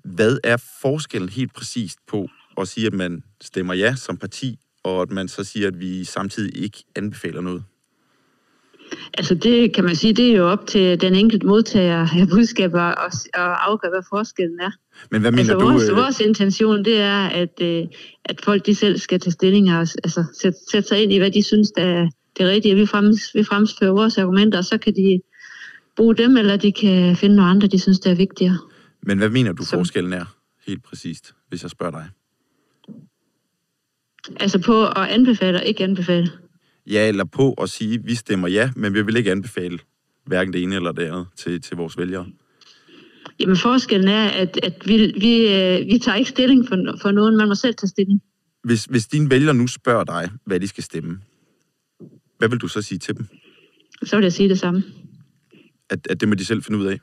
Hvad 0.03 0.37
er 0.43 0.57
forskellen 0.81 1.29
helt 1.29 1.53
præcist 1.53 1.99
på 2.07 2.29
at 2.57 2.67
sige, 2.67 2.87
at 2.87 2.93
man 2.93 3.23
stemmer 3.41 3.73
ja 3.73 3.95
som 3.95 4.17
parti, 4.17 4.59
og 4.83 5.01
at 5.01 5.11
man 5.11 5.27
så 5.27 5.43
siger, 5.43 5.67
at 5.67 5.79
vi 5.79 6.03
samtidig 6.03 6.63
ikke 6.63 6.83
anbefaler 6.95 7.41
noget? 7.41 7.63
Altså 9.17 9.35
det 9.35 9.73
kan 9.73 9.83
man 9.83 9.95
sige, 9.95 10.13
det 10.13 10.31
er 10.31 10.37
jo 10.37 10.49
op 10.49 10.67
til 10.67 11.01
den 11.01 11.15
enkelte 11.15 11.47
modtager 11.47 12.07
af 12.21 12.27
budskaber 12.27 12.81
at, 12.81 13.13
at 13.33 13.57
afgøre, 13.67 13.91
hvad 13.91 14.03
forskellen 14.09 14.59
er. 14.59 14.71
Men 15.11 15.21
hvad 15.21 15.31
mener 15.31 15.41
altså, 15.41 15.53
du... 15.53 15.71
vores, 15.71 15.89
øh, 15.89 15.95
vores 15.95 16.19
intention, 16.19 16.85
det 16.85 16.97
er, 17.01 17.27
at, 17.27 17.61
øh, 17.61 17.85
at 18.25 18.41
folk 18.43 18.65
de 18.65 18.75
selv 18.75 18.97
skal 18.97 19.19
tage 19.19 19.31
stilling 19.31 19.71
og 19.71 19.79
altså, 19.79 20.23
sætte, 20.41 20.59
sætte 20.71 20.87
sig 20.87 21.03
ind 21.03 21.13
i, 21.13 21.17
hvad 21.17 21.31
de 21.31 21.43
synes, 21.43 21.71
der 21.71 21.83
er 21.83 22.07
det 22.37 22.47
rigtige. 22.47 22.75
Vi, 22.75 22.85
frems, 22.85 23.35
vi 23.35 23.43
fremfører 23.43 23.91
vores 23.91 24.17
argumenter, 24.17 24.57
og 24.57 24.65
så 24.65 24.77
kan 24.77 24.95
de 24.95 25.21
bruge 25.95 26.15
dem, 26.15 26.37
eller 26.37 26.57
de 26.57 26.71
kan 26.71 27.15
finde 27.15 27.35
nogle 27.35 27.51
andre, 27.51 27.67
de 27.67 27.79
synes, 27.79 27.99
der 27.99 28.11
er 28.11 28.15
vigtigere. 28.15 28.57
Men 29.03 29.17
hvad 29.17 29.29
mener 29.29 29.51
du 29.51 29.65
Som- 29.65 29.79
forskellen 29.79 30.13
er, 30.13 30.25
helt 30.67 30.83
præcist, 30.83 31.33
hvis 31.49 31.63
jeg 31.63 31.71
spørger 31.71 31.91
dig? 31.91 32.09
Altså 34.39 34.59
på 34.59 34.85
at 34.85 35.07
anbefale 35.09 35.57
og 35.57 35.65
ikke 35.65 35.83
anbefale. 35.83 36.31
Ja, 36.87 37.07
eller 37.07 37.25
på 37.25 37.53
at 37.53 37.69
sige, 37.69 38.03
vi 38.03 38.15
stemmer 38.15 38.47
ja, 38.47 38.71
men 38.75 38.93
vi 38.93 39.01
vil 39.01 39.15
ikke 39.15 39.31
anbefale 39.31 39.79
hverken 40.25 40.53
det 40.53 40.63
ene 40.63 40.75
eller 40.75 40.91
det 40.91 41.03
andet 41.03 41.27
til, 41.35 41.61
til 41.61 41.77
vores 41.77 41.97
vælgere. 41.97 42.25
Jamen 43.39 43.57
forskellen 43.57 44.07
er, 44.07 44.27
at, 44.27 44.59
at 44.63 44.73
vi, 44.85 45.13
vi, 45.19 45.53
øh, 45.53 45.85
vi 45.85 45.99
tager 45.99 46.15
ikke 46.15 46.29
stilling 46.29 46.67
for, 46.67 46.97
for 47.01 47.11
nogen, 47.11 47.37
man 47.37 47.47
må 47.47 47.55
selv 47.55 47.75
tage 47.75 47.89
stilling. 47.89 48.21
Hvis, 48.63 48.85
hvis 48.85 49.07
dine 49.07 49.29
vælgere 49.29 49.53
nu 49.53 49.67
spørger 49.67 50.03
dig, 50.03 50.29
hvad 50.45 50.59
de 50.59 50.67
skal 50.67 50.83
stemme, 50.83 51.19
hvad 52.37 52.49
vil 52.49 52.59
du 52.59 52.67
så 52.67 52.81
sige 52.81 52.99
til 52.99 53.17
dem? 53.17 53.27
Så 54.03 54.15
vil 54.15 54.23
jeg 54.23 54.33
sige 54.33 54.49
det 54.49 54.59
samme. 54.59 54.83
At, 55.89 56.07
at 56.09 56.21
det 56.21 56.29
må 56.29 56.35
de 56.35 56.45
selv 56.45 56.63
finde 56.63 56.79
ud 56.79 56.85
af? 56.85 56.99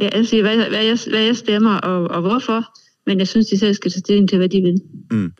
Ja, 0.00 0.08
jeg 0.14 0.26
siger, 0.26 0.42
hvad, 0.42 0.56
hvad, 0.68 0.84
jeg, 0.84 0.98
hvad 1.10 1.20
jeg 1.20 1.36
stemmer 1.36 1.74
og, 1.74 2.10
og 2.10 2.20
hvorfor, 2.20 2.74
men 3.06 3.18
jeg 3.18 3.28
synes, 3.28 3.46
de 3.46 3.58
selv 3.58 3.74
skal 3.74 3.90
tage 3.90 4.00
stilling 4.00 4.28
til, 4.28 4.38
hvad 4.38 4.48
de 4.48 4.60
vil. 4.60 4.80
Mm. 5.10 5.32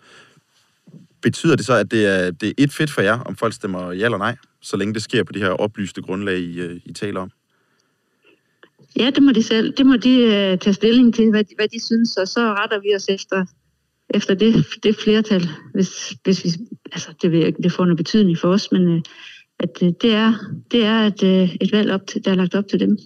Betyder 1.27 1.57
det 1.57 1.67
så, 1.67 1.75
at 1.75 1.91
det 1.91 2.07
er, 2.07 2.31
det 2.31 2.49
er 2.49 2.53
et 2.59 2.73
fedt 2.73 2.91
for 2.91 3.03
jer, 3.03 3.19
om 3.21 3.37
folk 3.37 3.53
stemmer 3.53 3.93
ja 3.93 4.05
eller 4.05 4.19
nej, 4.19 4.37
så 4.63 4.77
længe 4.77 4.95
det 4.95 5.03
sker 5.03 5.25
på 5.25 5.33
de 5.33 5.39
her 5.39 5.49
oplyste 5.51 6.03
grundlag, 6.03 6.39
I, 6.39 6.61
øh, 6.61 6.81
I 6.85 6.93
taler 6.93 7.21
om? 7.21 7.31
Ja, 8.97 9.11
det 9.11 9.23
må 9.23 9.33
de 9.33 9.43
selv. 9.43 9.73
Det 9.77 9.87
må 9.87 9.97
de 9.97 10.15
uh, 10.25 10.59
tage 10.59 10.73
stilling 10.75 11.15
til, 11.15 11.31
hvad 11.31 11.45
de, 11.45 11.55
hvad 11.57 11.69
de 11.69 11.85
synes, 11.85 12.17
og 12.17 12.29
så 12.29 12.41
retter 12.55 12.81
vi 12.81 12.95
os 12.97 13.07
efter, 13.09 13.45
efter 14.11 14.35
det, 14.35 14.67
det 14.83 14.97
flertal. 15.05 15.49
Hvis, 15.75 16.15
hvis 16.25 16.45
vi, 16.45 16.51
altså, 16.93 17.09
det, 17.23 17.31
vil, 17.33 17.47
ikke- 17.47 17.63
det 17.63 17.73
får 17.73 17.85
noget 17.85 17.97
betydning 17.97 18.39
for 18.39 18.49
os, 18.49 18.73
men 18.73 18.89
uh, 18.89 19.01
at, 19.59 19.83
uh, 19.83 19.89
det 20.03 20.13
er, 20.13 20.33
det 20.71 20.85
er 20.85 21.01
et, 21.07 21.23
uh, 21.23 21.55
et 21.61 21.73
valg, 21.73 21.91
op 21.91 22.07
til, 22.07 22.25
der 22.25 22.31
er 22.31 22.35
lagt 22.35 22.55
op 22.55 22.69
til 22.71 22.81
dem. 22.81 22.99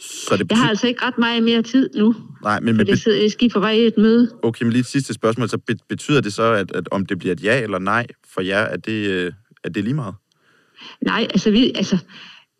Så 0.00 0.28
det 0.32 0.38
Jeg 0.38 0.48
betyder... 0.48 0.62
har 0.62 0.68
altså 0.68 0.86
ikke 0.86 1.02
ret 1.04 1.18
meget 1.18 1.42
mere 1.42 1.62
tid 1.62 1.90
nu, 1.96 2.14
Nej, 2.42 2.60
men, 2.60 2.76
men 2.76 2.86
det 2.86 2.98
sidder, 3.00 3.20
jeg 3.22 3.30
skal 3.30 3.50
på 3.50 3.60
vej 3.60 3.70
i 3.72 3.86
et 3.86 3.94
møde. 3.98 4.30
okay, 4.42 4.62
men 4.64 4.72
lige 4.72 4.80
et 4.80 4.86
sidste 4.86 5.14
spørgsmål. 5.14 5.48
Så 5.48 5.58
be- 5.58 5.76
betyder 5.88 6.20
det 6.20 6.32
så, 6.32 6.42
at, 6.52 6.72
at 6.72 6.88
om 6.90 7.06
det 7.06 7.18
bliver 7.18 7.32
et 7.32 7.42
ja 7.42 7.62
eller 7.62 7.78
nej 7.78 8.06
for 8.34 8.40
jer, 8.40 8.64
at 8.64 8.86
det, 8.86 9.06
øh, 9.10 9.32
at 9.64 9.74
det 9.74 9.80
er 9.80 9.84
lige 9.84 9.94
meget? 9.94 10.14
Nej, 11.04 11.26
altså, 11.30 11.50
vi, 11.50 11.72
altså 11.74 11.98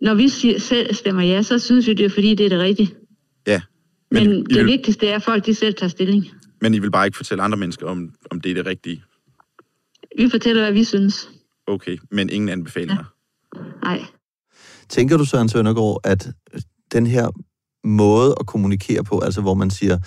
når 0.02 0.14
vi 0.14 0.28
siger, 0.28 0.58
selv 0.60 0.94
stemmer 0.94 1.22
ja, 1.22 1.42
så 1.42 1.58
synes 1.58 1.86
vi, 1.86 1.94
det 1.94 2.04
er 2.06 2.10
fordi, 2.10 2.34
det 2.34 2.46
er 2.46 2.50
det 2.50 2.58
rigtige. 2.58 2.94
Ja. 3.46 3.60
Men, 4.10 4.28
Men, 4.28 4.32
I, 4.38 4.42
det 4.44 4.56
vil, 4.56 4.66
vigtigste 4.66 5.08
er, 5.08 5.16
at 5.16 5.22
folk 5.22 5.46
de 5.46 5.54
selv 5.54 5.74
tager 5.74 5.90
stilling. 5.90 6.26
men 6.60 6.74
I 6.74 6.78
vil 6.78 6.90
bare 6.90 7.06
ikke 7.06 7.16
fortælle 7.16 7.42
andre 7.42 7.58
mennesker, 7.58 7.86
om, 7.86 8.10
om 8.30 8.40
det 8.40 8.50
er 8.50 8.54
det 8.54 8.66
rigtige? 8.66 9.02
Vi 10.18 10.30
fortæller, 10.30 10.62
hvad 10.62 10.72
vi 10.72 10.84
synes. 10.84 11.28
Okay, 11.66 11.98
men 12.10 12.30
ingen 12.30 12.48
anbefalinger? 12.48 13.04
Nej. 13.82 14.04
Tænker 14.88 15.16
du, 15.16 15.24
Søren 15.24 15.48
Søndergaard, 15.48 16.00
at 16.04 16.28
den 16.92 17.06
her 17.06 17.28
måde 17.86 18.34
at 18.40 18.46
kommunikere 18.46 19.04
på, 19.04 19.18
altså 19.18 19.40
hvor 19.40 19.54
man 19.54 19.70
siger, 19.70 19.98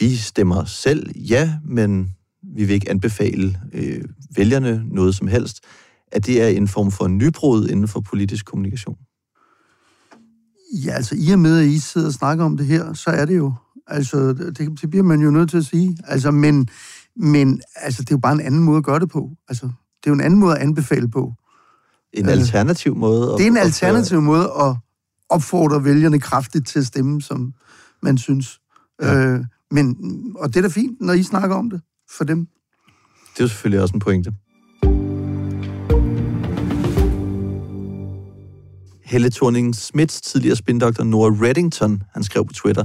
vi 0.00 0.16
stemmer 0.16 0.64
selv 0.64 1.10
ja, 1.16 1.58
men 1.64 2.10
vi 2.56 2.64
vil 2.64 2.74
ikke 2.74 2.90
anbefale 2.90 3.60
øh, 3.72 4.04
vælgerne 4.36 4.84
noget 4.90 5.14
som 5.14 5.26
helst, 5.28 5.60
at 6.12 6.26
det 6.26 6.42
er 6.42 6.48
en 6.48 6.68
form 6.68 6.90
for 6.90 7.08
nybrud 7.08 7.68
inden 7.68 7.88
for 7.88 8.00
politisk 8.00 8.46
kommunikation? 8.46 8.96
Ja, 10.84 10.92
altså 10.92 11.14
i 11.18 11.30
og 11.32 11.38
med, 11.38 11.58
at 11.58 11.66
I 11.66 11.78
sidder 11.78 12.06
og 12.06 12.12
snakker 12.12 12.44
om 12.44 12.56
det 12.56 12.66
her, 12.66 12.92
så 12.92 13.10
er 13.10 13.24
det 13.24 13.36
jo. 13.36 13.52
Altså, 13.86 14.32
det, 14.32 14.80
det 14.82 14.90
bliver 14.90 15.02
man 15.04 15.20
jo 15.20 15.30
nødt 15.30 15.50
til 15.50 15.56
at 15.56 15.64
sige. 15.66 15.96
Altså, 16.04 16.30
men, 16.30 16.68
men 17.16 17.60
altså, 17.76 18.02
det 18.02 18.10
er 18.10 18.14
jo 18.14 18.18
bare 18.20 18.32
en 18.32 18.40
anden 18.40 18.62
måde 18.62 18.76
at 18.78 18.84
gøre 18.84 18.98
det 19.00 19.08
på. 19.10 19.30
Altså, 19.48 19.66
det 19.66 20.06
er 20.06 20.10
jo 20.10 20.14
en 20.14 20.20
anden 20.20 20.40
måde 20.40 20.54
at 20.56 20.62
anbefale 20.62 21.08
på. 21.10 21.32
En 22.12 22.28
alternativ 22.28 22.96
måde? 22.96 23.32
At, 23.32 23.38
Det 23.38 23.46
er 23.46 23.50
en 23.50 23.56
at- 23.56 23.62
alternativ 23.64 24.20
måde 24.22 24.44
at 24.60 24.76
opfordre 25.30 25.84
vælgerne 25.84 26.20
kraftigt 26.20 26.66
til 26.66 26.78
at 26.78 26.86
stemme, 26.86 27.22
som 27.22 27.54
man 28.02 28.18
synes. 28.18 28.60
Ja. 29.02 29.26
Øh, 29.26 29.44
men, 29.70 29.96
og 30.38 30.48
det 30.48 30.56
er 30.56 30.62
da 30.62 30.68
fint, 30.68 31.00
når 31.00 31.12
I 31.12 31.22
snakker 31.22 31.56
om 31.56 31.70
det 31.70 31.80
for 32.16 32.24
dem. 32.24 32.48
Det 33.32 33.40
er 33.40 33.44
jo 33.44 33.48
selvfølgelig 33.48 33.82
også 33.82 33.94
en 33.94 34.00
pointe. 34.00 34.32
Helle 39.04 39.30
thorning 39.30 39.74
Smits 39.74 40.20
tidligere 40.20 40.56
spindoktor 40.56 41.04
Nora 41.04 41.46
Reddington, 41.46 42.02
han 42.12 42.24
skrev 42.24 42.46
på 42.46 42.52
Twitter, 42.52 42.84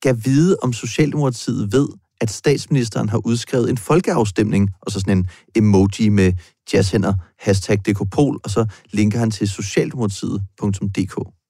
gav 0.00 0.14
vide, 0.24 0.56
om 0.62 0.72
Socialdemokratiet 0.72 1.72
ved, 1.72 1.88
at 2.20 2.30
statsministeren 2.30 3.08
har 3.08 3.26
udskrevet 3.26 3.70
en 3.70 3.78
folkeafstemning, 3.78 4.70
og 4.80 4.92
så 4.92 5.00
sådan 5.00 5.18
en 5.18 5.26
emoji 5.54 6.08
med 6.08 6.32
jazzhænder, 6.72 7.14
hashtag 7.38 7.78
DKPol, 7.78 8.40
og 8.44 8.50
så 8.50 8.66
linker 8.90 9.18
han 9.18 9.30
til 9.30 9.48
socialdemokratiet.dk. 9.48 11.41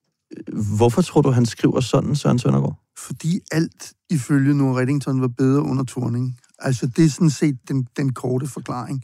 Hvorfor 0.77 1.03
tror 1.03 1.21
du, 1.21 1.31
han 1.31 1.47
skriver 1.47 1.81
sådan, 1.81 2.16
Søren 2.16 2.38
Søndergaard? 2.38 2.79
Fordi 2.99 3.40
alt 3.53 3.92
ifølge 4.11 4.55
Nora 4.55 4.79
Reddington 4.79 5.21
var 5.21 5.29
bedre 5.29 5.62
under 5.62 5.85
Torning. 5.85 6.38
Altså, 6.59 6.87
det 6.87 7.05
er 7.05 7.09
sådan 7.09 7.31
set 7.31 7.59
den, 7.68 7.87
den 7.97 8.12
korte 8.12 8.47
forklaring. 8.47 9.03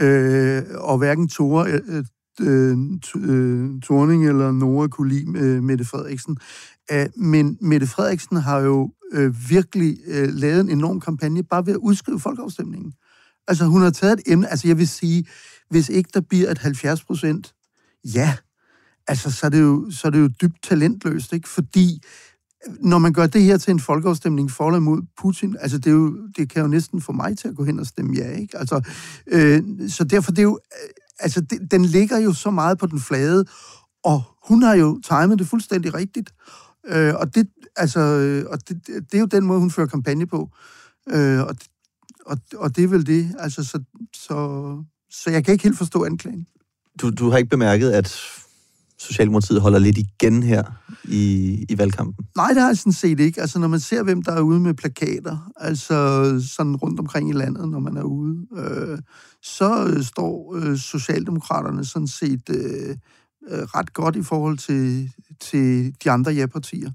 Øh, 0.00 0.62
og 0.74 0.98
hverken 0.98 1.28
Tore, 1.28 1.70
øh, 1.70 1.80
øh, 1.88 2.04
øh, 2.40 2.78
øh 3.16 3.80
Torning 3.82 4.28
eller 4.28 4.52
Nora 4.52 4.88
kunne 4.88 5.08
lide 5.08 5.38
øh, 5.38 5.62
Mette 5.62 5.84
Frederiksen. 5.84 6.36
Men 7.16 7.58
Mette 7.60 7.86
Frederiksen 7.86 8.36
har 8.36 8.58
jo 8.58 8.92
øh, 9.12 9.34
virkelig 9.48 9.98
øh, 10.06 10.28
lavet 10.28 10.60
en 10.60 10.70
enorm 10.70 11.00
kampagne 11.00 11.42
bare 11.42 11.66
ved 11.66 11.72
at 11.72 11.78
udskrive 11.78 12.20
folkeafstemningen. 12.20 12.92
Altså, 13.48 13.64
hun 13.64 13.82
har 13.82 13.90
taget 13.90 14.12
et 14.12 14.32
emne, 14.32 14.50
altså 14.50 14.68
jeg 14.68 14.78
vil 14.78 14.88
sige, 14.88 15.26
hvis 15.70 15.88
ikke 15.88 16.10
der 16.14 16.20
bliver 16.20 16.50
et 16.50 16.58
70 16.58 17.04
procent 17.04 17.54
ja, 18.14 18.36
altså 19.08 19.30
så 19.30 19.46
er, 19.46 19.50
det 19.50 19.60
jo, 19.60 19.90
så 19.90 20.06
er 20.06 20.10
det 20.10 20.20
jo 20.20 20.28
dybt 20.42 20.62
talentløst, 20.62 21.32
ikke? 21.32 21.48
Fordi 21.48 22.02
øh, 22.66 22.74
når 22.80 22.98
man 22.98 23.12
gør 23.12 23.26
det 23.26 23.42
her 23.42 23.58
til 23.58 23.70
en 23.70 23.80
folkeafstemning 23.80 24.50
for 24.50 24.66
eller 24.66 24.78
imod 24.78 25.02
Putin, 25.20 25.56
altså 25.60 25.78
det, 25.78 25.86
er 25.86 25.94
jo, 25.94 26.16
det 26.36 26.50
kan 26.50 26.62
jo 26.62 26.68
næsten 26.68 27.00
få 27.00 27.12
mig 27.12 27.38
til 27.38 27.48
at 27.48 27.56
gå 27.56 27.64
hen 27.64 27.80
og 27.80 27.86
stemme 27.86 28.14
ja, 28.16 28.30
ikke? 28.30 28.58
Altså, 28.58 28.80
øh, 29.26 29.62
så 29.88 30.04
derfor 30.04 30.30
det 30.30 30.38
er 30.38 30.42
jo, 30.42 30.58
øh, 30.82 30.88
altså 31.18 31.40
det, 31.40 31.70
den 31.70 31.84
ligger 31.84 32.18
jo 32.18 32.32
så 32.32 32.50
meget 32.50 32.78
på 32.78 32.86
den 32.86 33.00
flade, 33.00 33.44
og 34.04 34.22
hun 34.48 34.62
har 34.62 34.74
jo 34.74 35.00
timet 35.00 35.38
det 35.38 35.46
fuldstændig 35.46 35.94
rigtigt. 35.94 36.30
Øh, 36.88 37.14
og 37.14 37.34
det, 37.34 37.48
altså, 37.76 38.00
øh, 38.00 38.46
og 38.50 38.68
det, 38.68 38.86
det 38.86 39.14
er 39.14 39.18
jo 39.18 39.26
den 39.26 39.46
måde, 39.46 39.60
hun 39.60 39.70
fører 39.70 39.86
kampagne 39.86 40.26
på. 40.26 40.50
Øh, 41.10 41.40
og, 41.40 41.56
og, 42.26 42.38
og 42.56 42.76
det 42.76 42.84
er 42.84 42.88
vel 42.88 43.06
det, 43.06 43.34
altså, 43.38 43.64
så, 43.64 43.82
så, 44.14 44.36
så 45.10 45.30
jeg 45.30 45.44
kan 45.44 45.52
ikke 45.52 45.64
helt 45.64 45.78
forstå 45.78 46.04
anklagen. 46.04 46.46
Du, 47.00 47.10
du 47.10 47.30
har 47.30 47.38
ikke 47.38 47.50
bemærket, 47.50 47.90
at 47.90 48.20
Socialdemokratiet 48.98 49.60
holder 49.60 49.78
lidt 49.78 49.98
igen 49.98 50.42
her 50.42 50.62
i, 51.04 51.64
i 51.68 51.78
valgkampen? 51.78 52.26
Nej, 52.36 52.48
det 52.48 52.60
har 52.60 52.68
jeg 52.68 52.76
sådan 52.76 52.92
set 52.92 53.20
ikke. 53.20 53.40
Altså, 53.40 53.58
når 53.58 53.68
man 53.68 53.80
ser, 53.80 54.02
hvem 54.02 54.22
der 54.22 54.32
er 54.32 54.40
ude 54.40 54.60
med 54.60 54.74
plakater, 54.74 55.50
altså 55.56 56.24
sådan 56.56 56.76
rundt 56.76 57.00
omkring 57.00 57.30
i 57.30 57.32
landet, 57.32 57.68
når 57.68 57.78
man 57.78 57.96
er 57.96 58.02
ude, 58.02 58.46
øh, 58.56 58.98
så 59.42 59.86
øh, 59.86 60.02
står 60.04 60.56
øh, 60.56 60.76
Socialdemokraterne 60.76 61.84
sådan 61.84 62.08
set 62.08 62.50
øh, 62.50 62.96
øh, 63.50 63.62
ret 63.62 63.92
godt 63.92 64.16
i 64.16 64.22
forhold 64.22 64.58
til, 64.58 65.10
til 65.40 65.94
de 66.04 66.10
andre 66.10 66.32
ja-partier. 66.32 66.90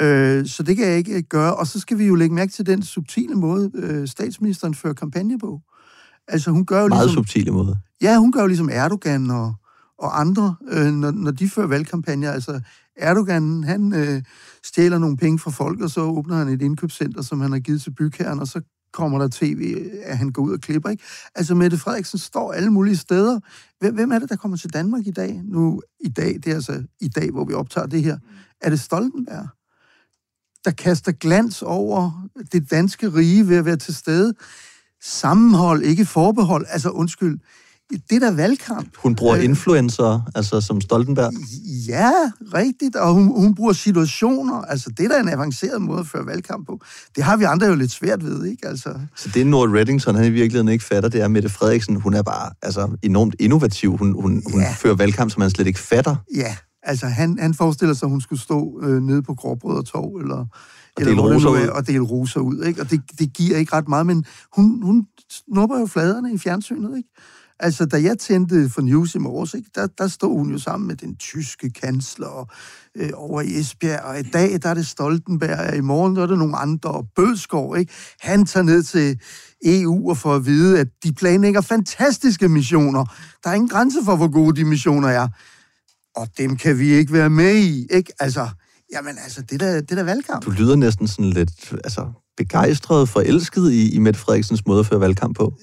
Øh, 0.00 0.46
så 0.46 0.62
det 0.62 0.76
kan 0.76 0.86
jeg 0.86 0.98
ikke 0.98 1.22
gøre. 1.22 1.56
Og 1.56 1.66
så 1.66 1.80
skal 1.80 1.98
vi 1.98 2.06
jo 2.06 2.14
lægge 2.14 2.34
mærke 2.34 2.52
til 2.52 2.66
den 2.66 2.82
subtile 2.82 3.34
måde, 3.34 3.70
øh, 3.74 4.08
statsministeren 4.08 4.74
fører 4.74 4.94
kampagne 4.94 5.38
på. 5.38 5.60
Altså, 6.28 6.50
hun 6.50 6.66
gør 6.66 6.82
jo 6.82 6.88
Meget 6.88 7.06
ligesom... 7.06 7.24
subtile 7.24 7.50
måde. 7.50 7.78
Ja, 8.02 8.18
hun 8.18 8.32
gør 8.32 8.40
jo 8.40 8.46
ligesom 8.46 8.68
Erdogan 8.72 9.30
og, 9.30 9.54
og 9.98 10.20
andre, 10.20 10.54
øh, 10.68 10.92
når, 10.92 11.10
når 11.10 11.30
de 11.30 11.48
fører 11.48 11.66
valgkampagner. 11.66 12.32
Altså, 12.32 12.60
Erdogan, 12.96 13.64
han 13.64 13.92
øh, 13.94 14.22
stjæler 14.64 14.98
nogle 14.98 15.16
penge 15.16 15.38
fra 15.38 15.50
folk, 15.50 15.80
og 15.80 15.90
så 15.90 16.00
åbner 16.00 16.36
han 16.36 16.48
et 16.48 16.62
indkøbscenter, 16.62 17.22
som 17.22 17.40
han 17.40 17.52
har 17.52 17.58
givet 17.58 17.82
til 17.82 17.90
bygherren, 17.90 18.40
og 18.40 18.46
så 18.46 18.60
kommer 18.92 19.18
der 19.18 19.28
tv, 19.32 19.90
at 20.02 20.18
han 20.18 20.32
går 20.32 20.42
ud 20.42 20.52
og 20.52 20.60
klipper, 20.60 20.88
ikke? 20.88 21.04
Altså, 21.34 21.54
Mette 21.54 21.78
Frederiksen 21.78 22.18
står 22.18 22.52
alle 22.52 22.70
mulige 22.70 22.96
steder. 22.96 23.40
Hvem, 23.80 23.94
hvem 23.94 24.12
er 24.12 24.18
det, 24.18 24.28
der 24.28 24.36
kommer 24.36 24.56
til 24.56 24.72
Danmark 24.72 25.06
i 25.06 25.10
dag? 25.10 25.40
Nu, 25.44 25.82
i 26.00 26.08
dag, 26.08 26.34
det 26.34 26.46
er 26.46 26.54
altså 26.54 26.82
i 27.00 27.08
dag, 27.08 27.30
hvor 27.30 27.44
vi 27.44 27.52
optager 27.52 27.86
det 27.86 28.02
her. 28.02 28.18
Er 28.60 28.70
det 28.70 28.80
Stoltenberg, 28.80 29.48
der 30.64 30.70
kaster 30.70 31.12
glans 31.12 31.62
over 31.62 32.28
det 32.52 32.70
danske 32.70 33.08
rige 33.08 33.48
ved 33.48 33.56
at 33.56 33.64
være 33.64 33.76
til 33.76 33.94
stede? 33.94 34.34
Sammenhold, 35.02 35.82
ikke 35.82 36.04
forbehold. 36.04 36.66
Altså, 36.68 36.90
undskyld, 36.90 37.38
det 37.90 38.16
er 38.16 38.20
da 38.20 38.30
valgkamp. 38.30 38.88
Hun 38.98 39.14
bruger 39.14 39.36
Øh, 39.36 39.44
influencer, 39.44 40.30
altså 40.34 40.60
som 40.60 40.80
Stoltenberg. 40.80 41.32
Ja, 41.88 42.10
rigtigt. 42.54 42.96
Og 42.96 43.14
hun, 43.14 43.40
hun 43.42 43.54
bruger 43.54 43.72
situationer. 43.72 44.54
Altså, 44.62 44.90
det 44.96 45.04
er 45.04 45.08
da 45.08 45.20
en 45.20 45.28
avanceret 45.28 45.82
måde 45.82 46.00
at 46.00 46.06
føre 46.06 46.26
valgkamp 46.26 46.66
på. 46.66 46.80
Det 47.16 47.24
har 47.24 47.36
vi 47.36 47.44
andre 47.44 47.66
jo 47.66 47.74
lidt 47.74 47.90
svært 47.90 48.24
ved, 48.24 48.44
ikke? 48.44 48.68
Altså, 48.68 48.94
Så 49.16 49.28
det 49.34 49.46
Nord 49.46 49.68
Reddington, 49.70 50.14
han 50.14 50.24
i 50.24 50.30
virkeligheden 50.30 50.68
ikke 50.68 50.84
fatter, 50.84 51.08
det 51.08 51.20
er 51.20 51.28
Mette 51.28 51.48
Frederiksen. 51.48 51.96
Hun 51.96 52.14
er 52.14 52.22
bare 52.22 52.50
altså, 52.62 52.96
enormt 53.02 53.36
innovativ. 53.38 53.96
Hun, 53.96 54.12
hun, 54.22 54.42
hun 54.52 54.60
Ja. 54.60 54.72
fører 54.78 54.94
valgkamp, 54.94 55.30
som 55.30 55.40
man 55.40 55.50
slet 55.50 55.66
ikke 55.66 55.80
fatter. 55.80 56.16
ja, 56.34 56.56
altså 56.82 57.06
han, 57.06 57.38
han 57.40 57.54
forestiller 57.54 57.94
sig, 57.94 58.06
at 58.06 58.10
hun 58.10 58.20
skulle 58.20 58.40
stå 58.42 58.80
øh, 58.82 59.02
nede 59.02 59.22
på 59.22 59.34
Gråbrød 59.34 59.76
og 59.78 59.84
Torv, 59.86 60.16
eller, 60.16 60.46
eller 60.98 61.10
dele 61.10 61.20
roser 61.34 61.48
er, 61.48 61.52
ud. 61.62 61.68
og 61.68 61.86
dele 61.86 62.00
roser 62.00 62.40
ud. 62.40 62.62
Ikke? 62.64 62.80
Og 62.80 62.90
det, 62.90 63.00
det 63.18 63.32
giver 63.32 63.56
ikke 63.58 63.72
ret 63.72 63.88
meget, 63.88 64.06
men 64.06 64.24
hun, 64.56 64.82
hun 64.82 65.06
snupper 65.30 65.78
jo 65.78 65.86
fladerne 65.86 66.32
i 66.32 66.38
fjernsynet. 66.38 66.96
Ikke? 66.96 67.08
Altså, 67.60 67.86
da 67.86 68.02
jeg 68.02 68.18
tændte 68.18 68.68
for 68.68 68.82
News 68.82 69.14
i 69.14 69.18
morges, 69.18 69.54
ikke, 69.54 69.70
der, 69.74 69.86
der 69.86 70.08
stod 70.08 70.38
hun 70.38 70.50
jo 70.50 70.58
sammen 70.58 70.86
med 70.86 70.96
den 70.96 71.16
tyske 71.16 71.70
kansler 71.70 72.52
øh, 72.94 73.10
over 73.14 73.40
i 73.40 73.58
Esbjerg, 73.58 74.00
og 74.00 74.18
i 74.20 74.22
dag 74.22 74.62
der 74.62 74.68
er 74.68 74.74
det 74.74 74.86
Stoltenberg, 74.86 75.70
og 75.70 75.76
i 75.76 75.80
morgen 75.80 76.16
der 76.16 76.22
er 76.22 76.26
det 76.26 76.38
nogle 76.38 76.56
andre, 76.56 76.90
og 76.90 77.06
Bødskov, 77.16 77.76
ikke? 77.76 77.92
han 78.20 78.46
tager 78.46 78.64
ned 78.64 78.82
til 78.82 79.20
EU 79.64 80.10
og 80.10 80.16
får 80.16 80.34
at 80.34 80.46
vide, 80.46 80.80
at 80.80 80.88
de 81.04 81.12
planlægger 81.12 81.60
fantastiske 81.60 82.48
missioner. 82.48 83.04
Der 83.44 83.50
er 83.50 83.54
ingen 83.54 83.68
grænse 83.68 83.98
for, 84.04 84.16
hvor 84.16 84.32
gode 84.32 84.56
de 84.56 84.64
missioner 84.64 85.08
er. 85.08 85.28
Og 86.16 86.28
dem 86.38 86.56
kan 86.56 86.78
vi 86.78 86.88
ikke 86.92 87.12
være 87.12 87.30
med 87.30 87.54
i, 87.54 87.86
ikke? 87.90 88.12
Altså, 88.20 88.48
jamen 88.92 89.18
altså, 89.24 89.42
det 89.42 89.62
er 89.62 89.66
da, 89.66 89.80
det 89.80 89.90
er 89.90 89.96
da 89.96 90.02
valgkamp. 90.02 90.44
Du 90.44 90.50
lyder 90.50 90.76
næsten 90.76 91.08
sådan 91.08 91.30
lidt 91.30 91.72
altså, 91.84 92.12
begejstret, 92.36 93.08
forelsket 93.08 93.72
i, 93.72 93.94
i 93.94 93.98
Mette 93.98 94.20
Frederiksens 94.20 94.66
måde 94.66 94.80
at 94.80 94.86
føre 94.86 95.00
valgkamp 95.00 95.36
på. 95.36 95.58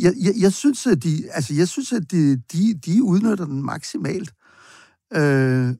jeg, 0.00 0.12
jeg, 0.20 0.32
jeg 0.40 0.52
synes, 0.52 0.86
at 0.86 1.02
de, 1.02 1.24
altså, 1.32 1.54
jeg 1.54 1.68
synes, 1.68 1.92
at 1.92 2.10
de, 2.10 2.36
de, 2.36 2.74
de 2.86 3.02
udnytter 3.02 3.44
den 3.44 3.62
maksimalt. 3.62 4.32
Øh, 5.14 5.74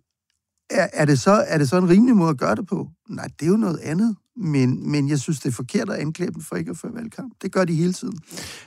er, 0.70 0.88
er, 0.92 1.04
det 1.04 1.20
så, 1.20 1.44
er 1.48 1.58
det 1.58 1.68
så 1.68 1.76
en 1.76 1.88
rimelig 1.88 2.16
måde 2.16 2.30
at 2.30 2.38
gøre 2.38 2.54
det 2.54 2.66
på? 2.66 2.88
Nej, 3.08 3.28
det 3.40 3.46
er 3.46 3.50
jo 3.50 3.56
noget 3.56 3.78
andet. 3.78 4.16
Men, 4.36 4.90
men 4.90 5.08
jeg 5.08 5.18
synes, 5.18 5.40
det 5.40 5.48
er 5.48 5.52
forkert 5.52 5.90
at 5.90 5.96
anklage 5.96 6.30
dem 6.30 6.42
for 6.42 6.56
ikke 6.56 6.70
at 6.70 6.76
føre 6.76 6.94
valgkamp. 6.94 7.32
Det 7.42 7.52
gør 7.52 7.64
de 7.64 7.74
hele 7.74 7.92
tiden. 7.92 8.18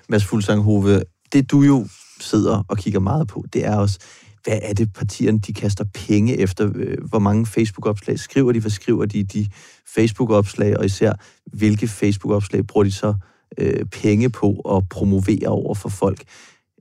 Mads 0.10 0.26
Fuglsanghove, 0.26 1.02
det 1.34 1.52
du 1.52 1.62
jo 1.62 1.88
sidder 2.20 2.64
og 2.68 2.78
kigger 2.78 3.00
meget 3.00 3.28
på, 3.28 3.46
det 3.54 3.66
er 3.66 3.76
også, 3.76 4.00
hvad 4.44 4.60
er 4.62 4.74
det 4.74 4.94
partierne, 4.94 5.40
de 5.40 5.54
kaster 5.54 5.84
penge 5.94 6.38
efter? 6.40 6.72
Øh, 6.76 6.98
hvor 7.10 7.20
mange 7.20 7.46
Facebook-opslag 7.46 8.20
skriver 8.20 8.52
de? 8.52 8.60
Hvad 8.60 8.72
skriver 8.72 9.06
de 9.06 9.24
de 9.24 9.48
Facebook-opslag? 9.96 10.78
Og 10.78 10.86
især, 10.86 11.14
hvilke 11.54 11.88
Facebook-opslag 11.88 12.68
bruger 12.68 12.84
de 12.84 12.92
så 12.92 13.14
øh, 13.58 13.86
penge 13.86 14.30
på 14.30 14.56
at 14.60 14.90
promovere 14.90 15.48
over 15.48 15.76
for 15.76 15.90
folk? 15.90 16.24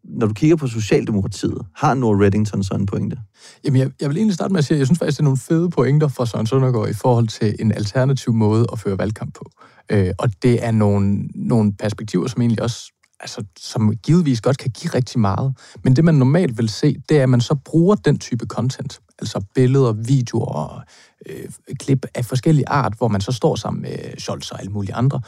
Når 0.04 0.26
du 0.26 0.34
kigger 0.34 0.56
på 0.56 0.66
Socialdemokratiet, 0.66 1.66
har 1.76 1.94
Nora 1.94 2.24
Reddington 2.24 2.64
så 2.64 2.74
en 2.74 2.86
pointe? 2.86 3.16
Jamen, 3.64 3.80
jeg, 3.80 3.90
jeg 4.00 4.08
vil 4.08 4.16
egentlig 4.16 4.34
starte 4.34 4.52
med 4.52 4.58
at 4.58 4.64
sige, 4.64 4.76
at 4.76 4.78
jeg 4.78 4.86
synes 4.86 4.98
faktisk, 4.98 5.16
det 5.16 5.22
er 5.22 5.24
nogle 5.24 5.38
fede 5.38 5.70
pointer 5.70 6.08
fra 6.08 6.26
Søren 6.26 6.46
Søndergaard 6.46 6.88
i 6.88 6.94
forhold 6.94 7.28
til 7.28 7.56
en 7.58 7.72
alternativ 7.72 8.32
måde 8.32 8.66
at 8.72 8.78
føre 8.78 8.98
valgkamp 8.98 9.34
på. 9.34 9.50
Øh, 9.90 10.10
og 10.18 10.42
det 10.42 10.64
er 10.64 10.70
nogle, 10.70 11.28
nogle 11.34 11.72
perspektiver, 11.72 12.26
som 12.26 12.42
egentlig 12.42 12.62
også, 12.62 12.92
altså, 13.22 13.44
som 13.58 13.96
givetvis 13.96 14.40
godt 14.40 14.58
kan 14.58 14.70
give 14.70 14.94
rigtig 14.94 15.20
meget. 15.20 15.54
Men 15.84 15.96
det, 15.96 16.04
man 16.04 16.14
normalt 16.14 16.58
vil 16.58 16.68
se, 16.68 16.96
det 17.08 17.18
er, 17.18 17.22
at 17.22 17.28
man 17.28 17.40
så 17.40 17.54
bruger 17.54 17.94
den 17.94 18.18
type 18.18 18.46
content, 18.46 19.00
altså 19.18 19.44
billeder, 19.54 19.92
videoer 19.92 20.46
og 20.46 20.82
øh, 21.26 21.48
klip 21.78 22.06
af 22.14 22.24
forskellige 22.24 22.68
art, 22.68 22.94
hvor 22.98 23.08
man 23.08 23.20
så 23.20 23.32
står 23.32 23.56
sammen 23.56 23.82
med 23.82 24.18
Scholz 24.18 24.50
og 24.50 24.60
alle 24.60 24.72
mulige 24.72 24.94
andre, 24.94 25.20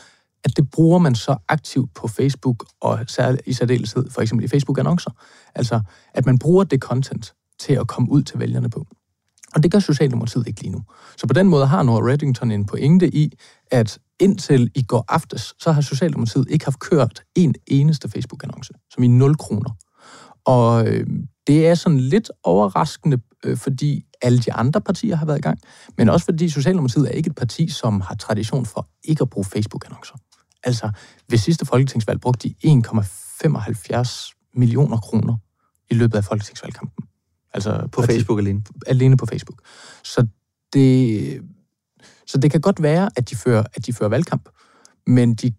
at 0.44 0.56
det 0.56 0.70
bruger 0.70 0.98
man 0.98 1.14
så 1.14 1.36
aktivt 1.48 1.94
på 1.94 2.08
Facebook, 2.08 2.66
og 2.80 3.04
særligt 3.06 3.42
i 3.46 3.52
særdeleshed 3.52 4.10
for 4.10 4.22
eksempel 4.22 4.44
i 4.44 4.48
Facebook-annoncer. 4.48 5.10
Altså, 5.54 5.80
at 6.14 6.26
man 6.26 6.38
bruger 6.38 6.64
det 6.64 6.80
content 6.80 7.34
til 7.58 7.72
at 7.72 7.86
komme 7.86 8.10
ud 8.10 8.22
til 8.22 8.38
vælgerne 8.38 8.70
på. 8.70 8.86
Og 9.54 9.62
det 9.62 9.72
gør 9.72 9.78
Socialdemokratiet 9.78 10.46
ikke 10.48 10.60
lige 10.60 10.72
nu. 10.72 10.82
Så 11.16 11.26
på 11.26 11.34
den 11.34 11.48
måde 11.48 11.66
har 11.66 11.82
Nora 11.82 12.10
Reddington 12.10 12.50
en 12.50 12.66
pointe 12.66 13.14
i, 13.14 13.32
at 13.70 13.98
indtil 14.20 14.70
i 14.74 14.82
går 14.82 15.04
aftes, 15.08 15.54
så 15.60 15.72
har 15.72 15.80
Socialdemokratiet 15.80 16.46
ikke 16.50 16.64
haft 16.64 16.78
kørt 16.78 17.22
en 17.34 17.54
eneste 17.66 18.08
Facebook-annonce, 18.08 18.72
som 18.90 19.02
i 19.02 19.08
0 19.08 19.36
kroner. 19.36 19.70
Og 20.44 20.86
øh, 20.88 21.06
det 21.46 21.66
er 21.66 21.74
sådan 21.74 22.00
lidt 22.00 22.30
overraskende, 22.42 23.18
øh, 23.44 23.56
fordi 23.56 24.04
alle 24.22 24.38
de 24.38 24.52
andre 24.52 24.80
partier 24.80 25.16
har 25.16 25.26
været 25.26 25.38
i 25.38 25.42
gang, 25.42 25.58
men 25.98 26.08
også 26.08 26.24
fordi 26.24 26.48
Socialdemokratiet 26.48 27.06
er 27.06 27.12
ikke 27.12 27.28
et 27.28 27.36
parti, 27.36 27.68
som 27.68 28.00
har 28.00 28.14
tradition 28.14 28.66
for 28.66 28.88
ikke 29.04 29.22
at 29.22 29.30
bruge 29.30 29.44
Facebook-annoncer. 29.44 30.14
Altså, 30.64 30.90
ved 31.28 31.38
sidste 31.38 31.66
folketingsvalg 31.66 32.20
brugte 32.20 32.48
de 32.48 32.54
1,75 32.64 34.50
millioner 34.54 34.96
kroner 34.96 35.36
i 35.90 35.94
løbet 35.94 36.18
af 36.18 36.24
folketingsvalgkampen. 36.24 37.03
Altså 37.54 37.88
På 37.92 38.02
Facebook 38.02 38.38
alene? 38.38 38.62
alene 38.86 39.16
på 39.16 39.26
Facebook. 39.26 39.60
Så 40.04 40.26
det, 40.72 41.42
så 42.26 42.38
det 42.38 42.50
kan 42.50 42.60
godt 42.60 42.82
være, 42.82 43.10
at 43.16 43.30
de 43.30 43.36
fører, 43.36 43.64
at 43.74 43.86
de 43.86 43.92
fører 43.92 44.08
valgkamp, 44.08 44.48
men 45.06 45.34
de, 45.34 45.52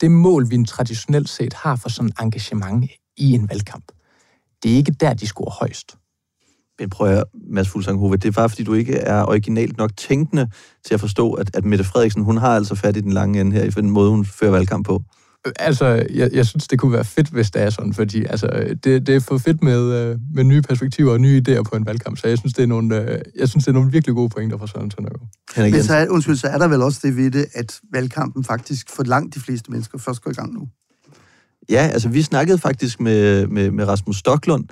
det 0.00 0.10
mål, 0.10 0.50
vi 0.50 0.64
traditionelt 0.64 1.28
set 1.28 1.52
har 1.52 1.76
for 1.76 1.88
sådan 1.88 2.12
engagement 2.20 2.90
i 3.16 3.32
en 3.32 3.48
valgkamp, 3.48 3.92
det 4.62 4.72
er 4.72 4.76
ikke 4.76 4.92
der, 4.92 5.14
de 5.14 5.26
scorer 5.26 5.50
højst. 5.50 5.96
Men 6.78 6.90
prøv 6.90 7.06
at 7.06 7.14
høre, 7.14 7.24
Mads 7.34 7.68
Fuglsanghove, 7.68 8.16
det 8.16 8.28
er 8.28 8.32
bare, 8.32 8.48
fordi 8.48 8.64
du 8.64 8.74
ikke 8.74 8.96
er 8.96 9.24
originalt 9.24 9.76
nok 9.76 9.96
tænkende 9.96 10.50
til 10.84 10.94
at 10.94 11.00
forstå, 11.00 11.32
at, 11.32 11.56
at 11.56 11.64
Mette 11.64 11.84
Frederiksen, 11.84 12.22
hun 12.22 12.36
har 12.36 12.56
altså 12.56 12.74
fat 12.74 12.96
i 12.96 13.00
den 13.00 13.12
lange 13.12 13.40
ende 13.40 13.56
her, 13.56 13.64
i 13.64 13.70
den 13.70 13.90
måde, 13.90 14.10
hun 14.10 14.24
fører 14.24 14.50
valgkamp 14.50 14.86
på. 14.86 15.02
Altså, 15.58 16.06
jeg, 16.14 16.30
jeg 16.32 16.46
synes, 16.46 16.68
det 16.68 16.78
kunne 16.78 16.92
være 16.92 17.04
fedt, 17.04 17.28
hvis 17.28 17.50
det 17.50 17.62
er 17.62 17.70
sådan, 17.70 17.94
fordi 17.94 18.24
altså, 18.24 18.76
det, 18.84 19.06
det 19.06 19.14
er 19.14 19.20
for 19.20 19.38
fedt 19.38 19.62
med, 19.62 19.92
øh, 19.92 20.18
med 20.34 20.44
nye 20.44 20.62
perspektiver 20.62 21.12
og 21.12 21.20
nye 21.20 21.42
idéer 21.48 21.62
på 21.62 21.76
en 21.76 21.86
valgkamp, 21.86 22.18
så 22.18 22.28
jeg 22.28 22.38
synes, 22.38 22.54
det 22.54 22.62
er 22.62 22.66
nogle, 22.66 23.00
øh, 23.00 23.22
jeg 23.36 23.48
synes, 23.48 23.64
det 23.64 23.68
er 23.68 23.74
nogle 23.74 23.92
virkelig 23.92 24.14
gode 24.14 24.28
pointer 24.28 24.58
fra 24.58 24.66
Søren 24.66 24.90
Søndergaard. 24.90 25.28
Henrik 25.54 25.72
Men 25.72 25.82
så 25.82 25.94
er, 25.94 26.08
undskyld, 26.08 26.36
så 26.36 26.48
er 26.48 26.58
der 26.58 26.68
vel 26.68 26.82
også 26.82 27.00
det 27.02 27.16
ved 27.16 27.30
det, 27.30 27.46
at 27.54 27.80
valgkampen 27.92 28.44
faktisk 28.44 28.90
for 28.90 29.02
langt 29.02 29.34
de 29.34 29.40
fleste 29.40 29.70
mennesker 29.70 29.98
først 29.98 30.22
går 30.22 30.30
i 30.30 30.34
gang 30.34 30.54
nu. 30.54 30.68
Ja, 31.70 31.86
altså 31.92 32.08
vi 32.08 32.22
snakkede 32.22 32.58
faktisk 32.58 33.00
med, 33.00 33.46
med, 33.46 33.70
med 33.70 33.84
Rasmus 33.88 34.16
Stoklund 34.16 34.64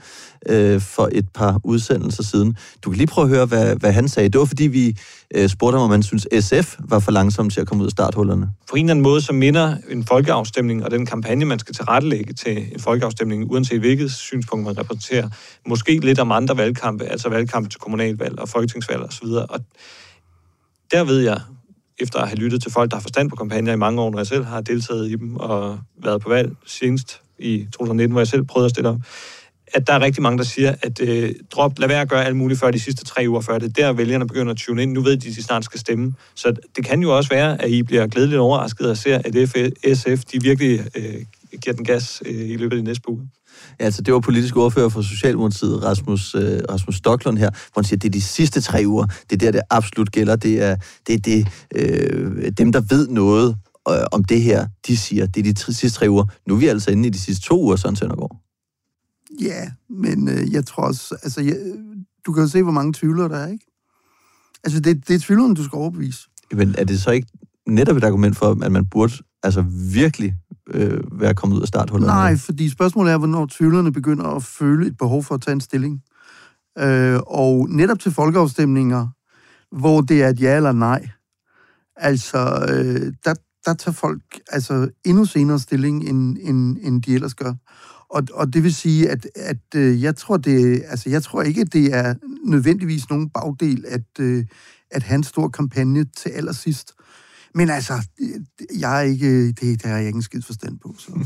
øh, 0.48 0.80
for 0.80 1.08
et 1.12 1.28
par 1.34 1.60
udsendelser 1.64 2.22
siden. 2.22 2.56
Du 2.82 2.90
kan 2.90 2.96
lige 2.96 3.06
prøve 3.06 3.24
at 3.24 3.28
høre, 3.28 3.46
hvad, 3.46 3.76
hvad 3.76 3.92
han 3.92 4.08
sagde. 4.08 4.28
Det 4.28 4.38
var 4.38 4.44
fordi, 4.44 4.66
vi 4.66 4.96
øh, 5.34 5.48
spurgte 5.48 5.76
ham, 5.76 5.84
om 5.84 5.90
han 5.90 6.02
synes 6.02 6.28
SF 6.40 6.76
var 6.78 6.98
for 6.98 7.12
langsom 7.12 7.50
til 7.50 7.60
at 7.60 7.66
komme 7.66 7.82
ud 7.82 7.86
af 7.86 7.90
starthullerne. 7.90 8.50
på 8.70 8.76
en 8.76 8.84
eller 8.84 8.90
anden 8.90 9.02
måde, 9.02 9.20
så 9.20 9.32
minder 9.32 9.76
en 9.90 10.04
folkeafstemning 10.04 10.84
og 10.84 10.90
den 10.90 11.06
kampagne, 11.06 11.44
man 11.44 11.58
skal 11.58 11.74
tilrettelægge 11.74 12.32
til 12.32 12.58
en 12.58 12.80
folkeafstemning, 12.80 13.50
uanset 13.50 13.80
hvilket 13.80 14.12
synspunkt 14.12 14.64
man 14.64 14.78
repræsenterer, 14.78 15.28
måske 15.68 15.98
lidt 15.98 16.18
om 16.18 16.32
andre 16.32 16.56
valgkampe, 16.56 17.04
altså 17.04 17.28
valgkampe 17.28 17.68
til 17.68 17.80
kommunalvalg 17.80 18.40
og 18.40 18.48
folketingsvalg 18.48 19.02
osv. 19.02 19.26
Og 19.26 19.60
der 20.90 21.04
ved 21.04 21.20
jeg, 21.20 21.40
efter 22.00 22.18
at 22.18 22.28
have 22.28 22.36
lyttet 22.36 22.62
til 22.62 22.72
folk, 22.72 22.90
der 22.90 22.96
har 22.96 23.02
forstand 23.02 23.30
på 23.30 23.36
kampagner 23.36 23.72
i 23.72 23.76
mange 23.76 24.02
år, 24.02 24.10
når 24.10 24.18
jeg 24.18 24.26
selv 24.26 24.44
har 24.44 24.60
deltaget 24.60 25.10
i 25.10 25.16
dem 25.16 25.36
og 25.36 25.78
været 26.02 26.20
på 26.20 26.28
valg 26.28 26.52
senest 26.66 27.20
i 27.38 27.66
2019, 27.72 28.12
hvor 28.12 28.20
jeg 28.20 28.28
selv 28.28 28.44
prøvede 28.44 28.64
at 28.64 28.70
stille 28.70 28.88
op, 28.88 29.00
at 29.74 29.86
der 29.86 29.92
er 29.92 30.00
rigtig 30.00 30.22
mange, 30.22 30.38
der 30.38 30.44
siger, 30.44 30.74
at 30.82 31.00
øh, 31.00 31.34
drop, 31.50 31.78
lad 31.78 31.88
være 31.88 32.00
at 32.00 32.08
gøre 32.08 32.24
alt 32.24 32.36
muligt 32.36 32.60
før 32.60 32.70
de 32.70 32.80
sidste 32.80 33.04
tre 33.04 33.24
uger, 33.28 33.40
før 33.40 33.58
det 33.58 33.66
er 33.66 33.82
der, 33.82 33.92
vælgerne 33.92 34.26
begynder 34.26 34.52
at 34.52 34.58
tune 34.58 34.82
ind. 34.82 34.92
Nu 34.92 35.00
ved 35.00 35.16
de, 35.16 35.28
at 35.28 35.36
de 35.36 35.42
snart 35.42 35.64
skal 35.64 35.80
stemme. 35.80 36.14
Så 36.34 36.52
det 36.76 36.84
kan 36.84 37.02
jo 37.02 37.16
også 37.16 37.30
være, 37.30 37.62
at 37.62 37.70
I 37.70 37.82
bliver 37.82 38.06
glædeligt 38.06 38.40
overrasket 38.40 38.90
og 38.90 38.96
ser, 38.96 39.20
at 39.24 39.34
SF 39.98 40.24
de 40.24 40.42
virkelig 40.42 40.80
øh, 40.94 41.14
giver 41.62 41.76
den 41.76 41.84
gas 41.84 42.22
øh, 42.26 42.50
i 42.50 42.56
løbet 42.56 42.76
af 42.76 42.82
de 42.82 42.88
næste 42.88 43.08
uger. 43.08 43.22
Altså 43.80 44.02
det 44.02 44.14
var 44.14 44.20
politisk 44.20 44.56
ordfører 44.56 44.88
for 44.88 45.02
Socialdemokratiet, 45.02 45.84
Rasmus, 45.84 46.34
øh, 46.34 46.60
Rasmus 46.70 46.96
Stoklund 46.96 47.38
her, 47.38 47.50
hvor 47.50 47.82
han 47.82 47.84
siger, 47.84 47.98
det 47.98 48.08
er 48.08 48.12
de 48.12 48.22
sidste 48.22 48.60
tre 48.60 48.82
uger, 48.86 49.06
det 49.06 49.32
er 49.32 49.36
der, 49.36 49.50
det 49.50 49.60
absolut 49.70 50.12
gælder. 50.12 50.36
Det 50.36 50.62
er, 50.62 50.76
det, 51.06 51.14
er 51.14 51.18
det 51.18 51.48
øh, 51.74 52.52
dem, 52.58 52.72
der 52.72 52.80
ved 52.80 53.08
noget 53.08 53.56
øh, 53.88 53.94
om 54.12 54.24
det 54.24 54.42
her, 54.42 54.66
de 54.86 54.96
siger, 54.96 55.26
det 55.26 55.40
er 55.40 55.44
de 55.44 55.52
tre, 55.52 55.72
sidste 55.72 55.98
tre 55.98 56.10
uger. 56.10 56.24
Nu 56.46 56.54
er 56.54 56.58
vi 56.58 56.66
altså 56.66 56.90
inde 56.90 57.06
i 57.06 57.10
de 57.10 57.18
sidste 57.18 57.46
to 57.46 57.62
uger, 57.62 57.76
Søren 57.76 57.96
Søndergaard. 57.96 58.36
Ja, 59.40 59.70
men 59.90 60.28
øh, 60.28 60.52
jeg 60.52 60.66
tror 60.66 60.82
også, 60.82 61.16
altså, 61.22 61.40
jeg, 61.40 61.56
du 62.26 62.32
kan 62.32 62.42
jo 62.42 62.48
se, 62.48 62.62
hvor 62.62 62.72
mange 62.72 62.92
tvivlere 62.92 63.28
der 63.28 63.36
er, 63.36 63.48
ikke? 63.48 63.66
Altså, 64.64 64.80
det, 64.80 65.08
det 65.08 65.14
er 65.14 65.18
tvivlerne, 65.18 65.54
du 65.54 65.64
skal 65.64 65.76
overbevise. 65.76 66.28
Men 66.52 66.74
er 66.78 66.84
det 66.84 67.00
så 67.00 67.10
ikke 67.10 67.28
netop 67.66 67.96
et 67.96 68.04
argument 68.04 68.36
for, 68.36 68.64
at 68.64 68.72
man 68.72 68.86
burde 68.86 69.12
altså 69.42 69.64
virkelig 69.92 70.34
øh, 70.68 71.20
være 71.20 71.34
kommet 71.34 71.56
ud 71.56 71.62
af 71.62 71.68
starthullerne? 71.68 72.12
Nej, 72.12 72.36
fordi 72.36 72.68
spørgsmålet 72.68 73.12
er, 73.12 73.18
hvornår 73.18 73.46
tvivlerne 73.50 73.92
begynder 73.92 74.24
at 74.24 74.42
føle 74.42 74.86
et 74.86 74.98
behov 74.98 75.24
for 75.24 75.34
at 75.34 75.42
tage 75.42 75.52
en 75.52 75.60
stilling. 75.60 76.02
Øh, 76.78 77.20
og 77.26 77.68
netop 77.70 77.98
til 77.98 78.12
folkeafstemninger, 78.12 79.08
hvor 79.76 80.00
det 80.00 80.22
er 80.22 80.28
et 80.28 80.40
ja 80.40 80.56
eller 80.56 80.72
nej, 80.72 81.08
altså, 81.96 82.66
øh, 82.68 83.12
der, 83.24 83.34
der 83.64 83.74
tager 83.74 83.92
folk 83.92 84.22
altså 84.48 84.88
endnu 85.04 85.24
senere 85.24 85.58
stilling, 85.58 86.08
end, 86.08 86.36
end, 86.40 86.76
end 86.82 87.02
de 87.02 87.14
ellers 87.14 87.34
gør. 87.34 87.54
Og, 88.10 88.22
og 88.34 88.52
det 88.52 88.62
vil 88.62 88.74
sige, 88.74 89.10
at, 89.10 89.26
at 89.36 89.74
øh, 89.76 90.02
jeg, 90.02 90.16
tror, 90.16 90.36
det, 90.36 90.82
altså, 90.88 91.10
jeg 91.10 91.22
tror 91.22 91.42
ikke, 91.42 91.60
at 91.60 91.72
det 91.72 91.94
er 91.94 92.14
nødvendigvis 92.44 93.10
nogen 93.10 93.30
bagdel, 93.30 93.84
at, 93.88 94.20
øh, 94.20 94.44
at 94.90 95.02
have 95.02 95.16
en 95.16 95.24
stor 95.24 95.48
kampagne 95.48 96.04
til 96.04 96.28
allersidst. 96.28 96.94
Men 97.54 97.70
altså, 97.70 97.92
jeg 98.78 98.96
er 98.98 99.00
ikke, 99.02 99.46
det, 99.46 99.60
det 99.60 99.82
har 99.82 99.96
jeg 99.96 100.06
ikke 100.06 100.16
en 100.16 100.22
skid 100.22 100.42
forstand 100.42 100.78
på. 100.78 100.94
Så. 100.98 101.12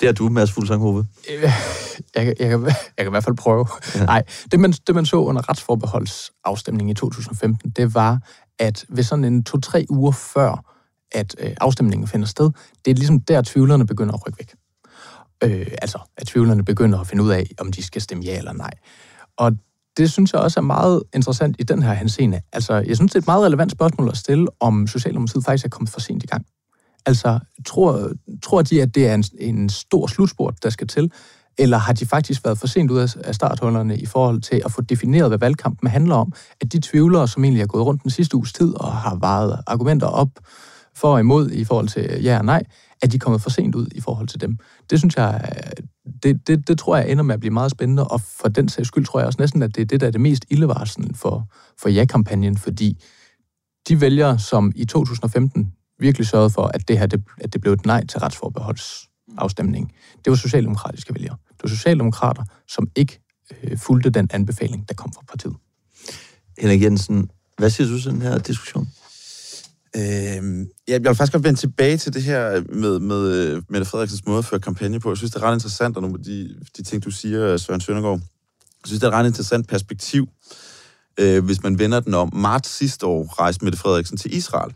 Det 0.00 0.08
er 0.08 0.12
du, 0.12 0.28
Mads 0.28 0.52
Fuglsang 0.52 0.80
Hove. 0.80 1.06
Øh, 1.30 1.42
jeg, 1.42 1.52
kan- 2.14 2.36
jeg, 2.38 2.50
kan, 2.50 2.62
jeg 2.66 2.74
kan 2.98 3.06
i 3.06 3.10
hvert 3.10 3.24
fald 3.24 3.36
prøve. 3.36 3.66
Ja. 3.94 4.04
Nej, 4.04 4.22
det 4.52 4.60
man, 4.60 4.72
det 4.72 4.94
man 4.94 5.06
så 5.06 5.16
under 5.16 5.48
retsforbeholdsafstemningen 5.48 6.90
i 6.90 6.94
2015, 6.94 7.70
det 7.70 7.94
var, 7.94 8.18
at 8.58 8.84
ved 8.88 9.02
sådan 9.02 9.24
en 9.24 9.44
to-tre 9.44 9.86
uger 9.90 10.12
før, 10.12 10.74
at 11.12 11.34
øh, 11.38 11.50
afstemningen 11.60 12.08
finder 12.08 12.26
sted, 12.26 12.50
det 12.84 12.90
er 12.90 12.94
ligesom 12.94 13.20
der, 13.20 13.42
tvivlerne 13.42 13.86
begynder 13.86 14.14
at 14.14 14.26
rykke 14.26 14.38
væk. 14.38 14.54
Øh, 15.44 15.66
altså, 15.82 15.98
at 16.16 16.26
tvivlerne 16.26 16.64
begynder 16.64 17.00
at 17.00 17.06
finde 17.06 17.24
ud 17.24 17.30
af, 17.30 17.50
om 17.58 17.72
de 17.72 17.82
skal 17.82 18.02
stemme 18.02 18.24
ja 18.24 18.38
eller 18.38 18.52
nej. 18.52 18.70
Og 19.36 19.52
det 19.96 20.12
synes 20.12 20.32
jeg 20.32 20.40
også 20.40 20.60
er 20.60 20.64
meget 20.64 21.02
interessant 21.14 21.56
i 21.58 21.62
den 21.62 21.82
her 21.82 21.92
henseende. 21.92 22.40
Altså, 22.52 22.74
jeg 22.74 22.96
synes, 22.96 23.12
det 23.12 23.16
er 23.16 23.22
et 23.22 23.26
meget 23.26 23.44
relevant 23.44 23.72
spørgsmål 23.72 24.08
at 24.08 24.16
stille, 24.16 24.46
om 24.60 24.86
Socialdemokratiet 24.86 25.44
faktisk 25.44 25.64
er 25.64 25.68
kommet 25.68 25.90
for 25.90 26.00
sent 26.00 26.22
i 26.22 26.26
gang. 26.26 26.46
Altså, 27.06 27.38
tror, 27.66 28.10
tror 28.42 28.62
de, 28.62 28.82
at 28.82 28.94
det 28.94 29.08
er 29.08 29.14
en, 29.14 29.24
en 29.38 29.68
stor 29.68 30.06
slutspurt, 30.06 30.62
der 30.62 30.70
skal 30.70 30.86
til, 30.86 31.12
eller 31.58 31.78
har 31.78 31.92
de 31.92 32.06
faktisk 32.06 32.44
været 32.44 32.58
for 32.58 32.66
sent 32.66 32.90
ud 32.90 32.98
af- 32.98 33.34
starthullerne 33.34 33.98
i 33.98 34.06
forhold 34.06 34.40
til 34.40 34.62
at 34.64 34.72
få 34.72 34.80
defineret, 34.82 35.30
hvad 35.30 35.38
valgkampen 35.38 35.88
handler 35.90 36.14
om? 36.14 36.32
At 36.60 36.72
de 36.72 36.80
tvivlere, 36.80 37.28
som 37.28 37.44
egentlig 37.44 37.62
har 37.62 37.66
gået 37.66 37.86
rundt 37.86 38.02
den 38.02 38.10
sidste 38.10 38.36
uges 38.36 38.52
tid 38.52 38.74
og 38.80 38.92
har 38.92 39.14
varet 39.14 39.60
argumenter 39.66 40.06
op 40.06 40.28
for 40.96 41.12
og 41.12 41.20
imod 41.20 41.50
i 41.50 41.64
forhold 41.64 41.88
til 41.88 42.22
ja 42.22 42.38
og 42.38 42.44
nej, 42.44 42.62
at 43.02 43.12
de 43.12 43.16
er 43.16 43.18
kommet 43.18 43.42
for 43.42 43.50
sent 43.50 43.74
ud 43.74 43.86
i 43.94 44.00
forhold 44.00 44.28
til 44.28 44.40
dem. 44.40 44.58
Det 44.90 44.98
synes 44.98 45.16
jeg, 45.16 45.52
det, 46.22 46.46
det, 46.46 46.68
det 46.68 46.78
tror 46.78 46.96
jeg 46.96 47.10
ender 47.10 47.24
med 47.24 47.34
at 47.34 47.40
blive 47.40 47.52
meget 47.52 47.70
spændende, 47.70 48.04
og 48.04 48.20
for 48.20 48.48
den 48.48 48.68
sags 48.68 48.88
skyld 48.88 49.06
tror 49.06 49.20
jeg 49.20 49.26
også 49.26 49.38
næsten, 49.40 49.62
at 49.62 49.74
det 49.74 49.82
er 49.82 49.86
det, 49.86 50.00
der 50.00 50.06
er 50.06 50.10
det 50.10 50.20
mest 50.20 50.44
ildevarslende 50.50 51.14
for, 51.14 51.52
for 51.78 51.88
ja-kampagnen, 51.88 52.58
fordi 52.58 53.02
de 53.88 54.00
vælgere, 54.00 54.38
som 54.38 54.72
i 54.74 54.84
2015 54.84 55.72
virkelig 55.98 56.26
sørgede 56.26 56.50
for, 56.50 56.62
at 56.74 56.88
det 56.88 56.98
her 56.98 57.06
det, 57.06 57.22
at 57.40 57.52
det 57.52 57.60
blev 57.60 57.72
et 57.72 57.86
nej 57.86 58.06
til 58.06 58.20
retsforbeholdsafstemning, 58.20 59.92
det 60.24 60.30
var 60.30 60.36
socialdemokratiske 60.36 61.14
vælgere. 61.14 61.36
Det 61.48 61.62
var 61.62 61.68
socialdemokrater, 61.68 62.44
som 62.68 62.88
ikke 62.96 63.20
øh, 63.62 63.78
fulgte 63.78 64.10
den 64.10 64.28
anbefaling, 64.32 64.88
der 64.88 64.94
kom 64.94 65.12
fra 65.12 65.22
partiet. 65.28 65.56
Henrik 66.58 66.82
Jensen, 66.82 67.30
hvad 67.58 67.70
siger 67.70 67.88
du 67.88 68.00
til 68.00 68.10
den 68.10 68.22
her 68.22 68.38
diskussion? 68.38 68.88
Øh, 69.96 70.66
jeg 70.88 71.02
vil 71.04 71.14
faktisk 71.14 71.32
godt 71.32 71.44
vende 71.44 71.60
tilbage 71.60 71.96
til 71.96 72.14
det 72.14 72.22
her 72.22 72.62
med, 72.74 72.98
med 72.98 73.36
øh, 73.36 73.62
Mette 73.68 73.86
Frederiksens 73.86 74.26
måde 74.26 74.38
at 74.38 74.44
føre 74.44 74.60
kampagne 74.60 75.00
på. 75.00 75.10
Jeg 75.10 75.16
synes, 75.16 75.32
det 75.32 75.42
er 75.42 75.46
ret 75.46 75.54
interessant, 75.54 75.96
og 75.96 76.02
nogle 76.02 76.18
af 76.18 76.24
de, 76.24 76.54
de 76.76 76.82
ting, 76.82 77.04
du 77.04 77.10
siger, 77.10 77.56
Søren 77.56 77.80
Søndergaard. 77.80 78.20
Jeg 78.84 78.86
synes, 78.86 79.00
det 79.00 79.06
er 79.06 79.10
et 79.10 79.16
ret 79.16 79.26
interessant 79.26 79.68
perspektiv, 79.68 80.28
øh, 81.20 81.44
hvis 81.44 81.62
man 81.62 81.78
vender 81.78 82.00
den 82.00 82.14
om. 82.14 82.30
Marts 82.34 82.70
sidste 82.70 83.06
år 83.06 83.40
rejste 83.40 83.64
Mette 83.64 83.78
Frederiksen 83.78 84.16
til 84.16 84.36
Israel 84.36 84.74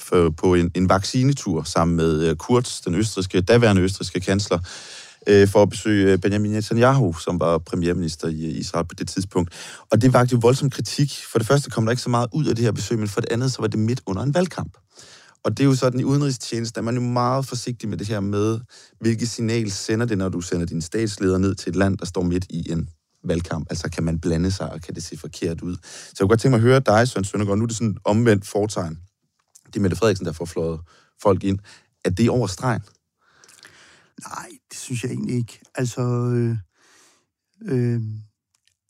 for, 0.00 0.30
på 0.30 0.54
en, 0.54 0.70
en 0.74 0.88
vaccinetur 0.88 1.62
sammen 1.62 1.96
med 1.96 2.28
øh, 2.28 2.36
Kurz, 2.36 2.80
den 2.80 2.94
østriske, 2.94 3.40
daværende 3.40 3.82
østriske 3.82 4.20
kansler, 4.20 4.58
øh, 5.28 5.48
for 5.48 5.62
at 5.62 5.70
besøge 5.70 6.12
øh, 6.12 6.18
Benjamin 6.18 6.50
Netanyahu, 6.50 7.12
som 7.12 7.40
var 7.40 7.58
premierminister 7.58 8.28
i 8.28 8.44
Israel 8.44 8.86
på 8.86 8.94
det 8.94 9.08
tidspunkt. 9.08 9.54
Og 9.90 10.02
det 10.02 10.12
vagte 10.12 10.32
jo 10.32 10.38
voldsom 10.42 10.70
kritik. 10.70 11.12
For 11.32 11.38
det 11.38 11.48
første 11.48 11.70
kom 11.70 11.84
der 11.84 11.90
ikke 11.90 12.02
så 12.02 12.10
meget 12.10 12.28
ud 12.32 12.46
af 12.46 12.56
det 12.56 12.64
her 12.64 12.72
besøg, 12.72 12.98
men 12.98 13.08
for 13.08 13.20
det 13.20 13.32
andet, 13.32 13.52
så 13.52 13.60
var 13.60 13.68
det 13.68 13.78
midt 13.78 14.00
under 14.06 14.22
en 14.22 14.34
valgkamp. 14.34 14.78
Og 15.44 15.58
det 15.58 15.64
er 15.64 15.68
jo 15.68 15.74
sådan, 15.74 16.00
i 16.00 16.04
udenrigstjenesten 16.04 16.78
er 16.78 16.82
man 16.82 16.94
jo 16.94 17.00
meget 17.00 17.46
forsigtig 17.46 17.88
med 17.88 17.98
det 17.98 18.06
her 18.06 18.20
med, 18.20 18.60
hvilket 19.00 19.28
signal 19.28 19.70
sender 19.70 20.06
det, 20.06 20.18
når 20.18 20.28
du 20.28 20.40
sender 20.40 20.66
din 20.66 20.82
statsleder 20.82 21.38
ned 21.38 21.54
til 21.54 21.70
et 21.70 21.76
land, 21.76 21.98
der 21.98 22.06
står 22.06 22.22
midt 22.22 22.46
i 22.50 22.70
en 22.70 22.88
valgkamp. 23.24 23.66
Altså, 23.70 23.90
kan 23.90 24.04
man 24.04 24.18
blande 24.18 24.50
sig, 24.50 24.72
og 24.72 24.80
kan 24.80 24.94
det 24.94 25.02
se 25.02 25.16
forkert 25.16 25.60
ud? 25.60 25.76
Så 25.82 25.88
jeg 26.10 26.18
kunne 26.20 26.28
godt 26.28 26.40
tænke 26.40 26.50
mig 26.50 26.58
at 26.58 26.70
høre 26.70 26.80
dig, 26.80 27.08
Søren 27.08 27.24
Søndergaard. 27.24 27.58
Nu 27.58 27.64
er 27.64 27.66
det 27.66 27.76
sådan 27.76 27.96
omvendt 28.04 28.46
fortegn. 28.46 28.98
Det 29.66 29.76
er 29.76 29.80
Mette 29.80 29.96
Frederiksen, 29.96 30.26
der 30.26 30.32
får 30.32 30.44
flået 30.44 30.80
folk 31.22 31.44
ind. 31.44 31.58
Er 32.04 32.10
det 32.10 32.30
over 32.30 32.46
stregen? 32.46 32.82
Nej, 34.26 34.48
det 34.70 34.78
synes 34.78 35.02
jeg 35.02 35.10
egentlig 35.10 35.36
ikke. 35.36 35.60
Altså, 35.74 36.02
øh, 36.02 36.56
øh, 37.62 38.00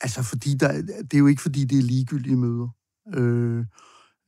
altså 0.00 0.22
fordi 0.22 0.54
der, 0.54 0.82
det 0.82 1.14
er 1.14 1.18
jo 1.18 1.26
ikke, 1.26 1.42
fordi 1.42 1.64
det 1.64 1.78
er 1.78 1.82
ligegyldige 1.82 2.36
møder. 2.36 2.68
Øh, 3.14 3.64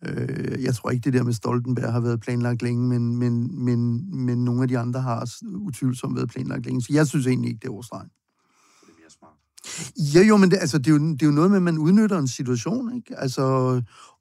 øh, 0.04 0.62
jeg 0.62 0.74
tror 0.74 0.90
ikke, 0.90 1.04
det 1.04 1.12
der 1.12 1.22
med 1.22 1.32
Stoltenberg 1.32 1.92
har 1.92 2.00
været 2.00 2.20
planlagt 2.20 2.62
længe, 2.62 2.88
men, 2.88 3.16
men, 3.16 3.64
men, 3.64 4.04
men 4.24 4.44
nogle 4.44 4.62
af 4.62 4.68
de 4.68 4.78
andre 4.78 5.00
har 5.00 5.30
utvivlsomt 5.54 6.16
været 6.16 6.30
planlagt 6.30 6.66
længe. 6.66 6.82
Så 6.82 6.92
jeg 6.92 7.06
synes 7.06 7.26
egentlig 7.26 7.48
ikke, 7.48 7.60
det 7.60 7.68
er 7.68 7.72
overstregen. 7.72 8.10
Ja, 10.14 10.22
jo, 10.22 10.36
men 10.36 10.50
det, 10.50 10.58
altså, 10.60 10.78
det, 10.78 10.86
er 10.86 10.90
jo, 10.90 10.98
det 10.98 11.22
er 11.22 11.26
jo 11.26 11.32
noget 11.32 11.50
med, 11.50 11.56
at 11.56 11.62
man 11.62 11.78
udnytter 11.78 12.18
en 12.18 12.28
situation, 12.28 12.96
ikke? 12.96 13.18
Altså, 13.18 13.42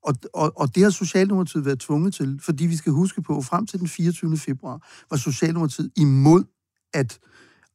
og, 0.02 0.16
og, 0.34 0.54
og 0.56 0.76
det 0.76 0.84
har 0.84 0.90
Socialdemokratiet 0.90 1.66
været 1.66 1.80
tvunget 1.80 2.14
til, 2.14 2.40
fordi 2.42 2.66
vi 2.66 2.76
skal 2.76 2.92
huske 2.92 3.22
på, 3.22 3.38
at 3.38 3.46
frem 3.46 3.66
til 3.66 3.80
den 3.80 3.88
24. 3.88 4.38
februar 4.38 4.88
var 5.10 5.18
Socialdemokratiet 5.18 5.92
imod 5.98 6.44
at 6.94 7.20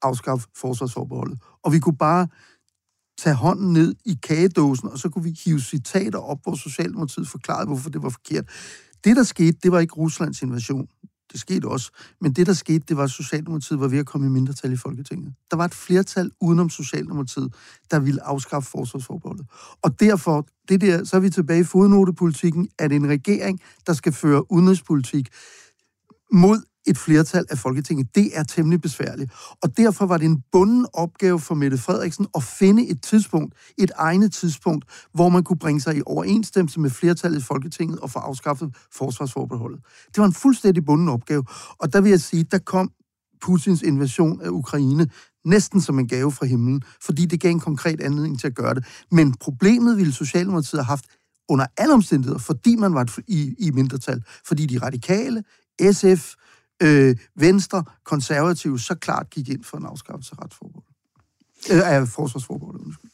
afskaffe 0.03 0.49
forsvarsforbeholdet. 0.57 1.39
Og 1.63 1.73
vi 1.73 1.79
kunne 1.79 1.97
bare 1.97 2.29
tage 3.19 3.35
hånden 3.35 3.73
ned 3.73 3.95
i 4.05 4.19
kagedåsen, 4.23 4.89
og 4.89 4.99
så 4.99 5.09
kunne 5.09 5.25
vi 5.25 5.37
hive 5.45 5.61
citater 5.61 6.19
op, 6.19 6.39
hvor 6.43 6.55
Socialdemokratiet 6.55 7.29
forklarede, 7.29 7.67
hvorfor 7.67 7.91
det 7.91 8.03
var 8.03 8.09
forkert. 8.09 8.49
Det, 9.05 9.17
der 9.17 9.23
skete, 9.23 9.59
det 9.63 9.73
var 9.73 9.81
ikke 9.81 9.95
Ruslands 9.95 10.43
invasion. 10.43 10.89
Det 11.33 11.41
skete 11.41 11.69
også. 11.69 11.91
Men 12.21 12.33
det, 12.33 12.47
der 12.47 12.53
skete, 12.53 12.85
det 12.89 12.97
var, 12.97 13.05
at 13.05 13.11
Socialdemokratiet 13.11 13.81
var 13.81 13.89
ved 13.89 13.99
at 13.99 14.07
komme 14.07 14.27
i 14.27 14.31
mindretal 14.31 14.73
i 14.73 14.77
Folketinget. 14.77 15.35
Der 15.51 15.57
var 15.57 15.65
et 15.65 15.75
flertal 15.75 16.31
udenom 16.41 16.71
Socialdemokratiet, 16.71 17.55
der 17.91 17.99
ville 17.99 18.23
afskaffe 18.23 18.71
forsvarsforbeholdet. 18.71 19.47
Og 19.83 20.01
derfor, 20.01 20.47
det 20.69 20.81
der, 20.81 21.05
så 21.05 21.17
er 21.17 21.21
vi 21.21 21.31
tilbage 21.31 21.61
i 21.61 21.65
fodnotepolitikken, 21.65 22.69
at 22.79 22.93
en 22.93 23.09
regering, 23.09 23.61
der 23.87 23.93
skal 23.93 24.13
føre 24.13 24.53
udenrigspolitik 24.53 25.29
mod 26.33 26.63
et 26.87 26.99
flertal 26.99 27.45
af 27.51 27.59
Folketinget, 27.59 28.15
det 28.15 28.39
er 28.39 28.43
temmelig 28.43 28.81
besværligt. 28.81 29.33
Og 29.63 29.77
derfor 29.77 30.07
var 30.07 30.19
det 30.19 30.25
en 30.25 30.43
bunden 30.53 30.87
opgave 30.93 31.41
for 31.41 31.55
Mette 31.55 31.79
Frederiksen 31.79 32.27
at 32.35 32.43
finde 32.43 32.89
et 32.89 33.03
tidspunkt, 33.03 33.55
et 33.79 33.91
egnet 33.97 34.33
tidspunkt, 34.33 34.85
hvor 35.13 35.29
man 35.29 35.45
kunne 35.45 35.59
bringe 35.59 35.81
sig 35.81 35.97
i 35.97 36.03
overensstemmelse 36.07 36.81
med 36.81 36.91
flertallet 36.91 37.39
i 37.39 37.43
Folketinget 37.43 37.99
og 37.99 38.11
få 38.11 38.19
afskaffet 38.19 38.77
forsvarsforbeholdet. 38.93 39.81
Det 40.07 40.19
var 40.19 40.27
en 40.27 40.33
fuldstændig 40.33 40.85
bunden 40.85 41.09
opgave. 41.09 41.45
Og 41.79 41.93
der 41.93 42.01
vil 42.01 42.11
jeg 42.11 42.21
sige, 42.21 42.45
der 42.45 42.59
kom 42.59 42.91
Putins 43.43 43.83
invasion 43.83 44.41
af 44.41 44.49
Ukraine 44.49 45.09
næsten 45.45 45.81
som 45.81 45.99
en 45.99 46.09
gave 46.09 46.33
fra 46.33 46.47
himlen, 46.47 46.83
fordi 47.03 47.27
det 47.27 47.41
gav 47.41 47.51
en 47.51 47.61
konkret 47.61 48.01
anledning 48.01 48.41
til 48.41 48.47
at 48.47 48.55
gøre 48.55 48.75
det. 48.75 48.85
Men 49.11 49.35
problemet 49.35 49.97
ville 49.97 50.13
Socialdemokratiet 50.13 50.81
have 50.81 50.85
haft 50.85 51.05
under 51.49 51.67
alle 51.77 51.95
omstændigheder, 51.95 52.39
fordi 52.39 52.77
man 52.77 52.95
var 52.95 53.19
i, 53.29 53.55
i 53.59 53.71
mindretal. 53.71 54.23
Fordi 54.47 54.67
de 54.67 54.79
radikale, 54.79 55.45
SF, 55.93 56.35
øh, 56.83 57.17
Venstre, 57.37 57.85
konservative, 58.05 58.79
så 58.79 58.95
klart 58.95 59.31
gik 59.31 59.49
ind 59.49 59.65
for 59.65 59.77
en 59.77 59.85
afskaffelse 59.87 60.35
af 60.39 60.45
retsforbeholdet. 60.45 60.91
Øh, 61.71 61.93
af 61.93 62.09
forsvarsforbeholdet, 62.09 62.81
undskyld. 62.85 63.11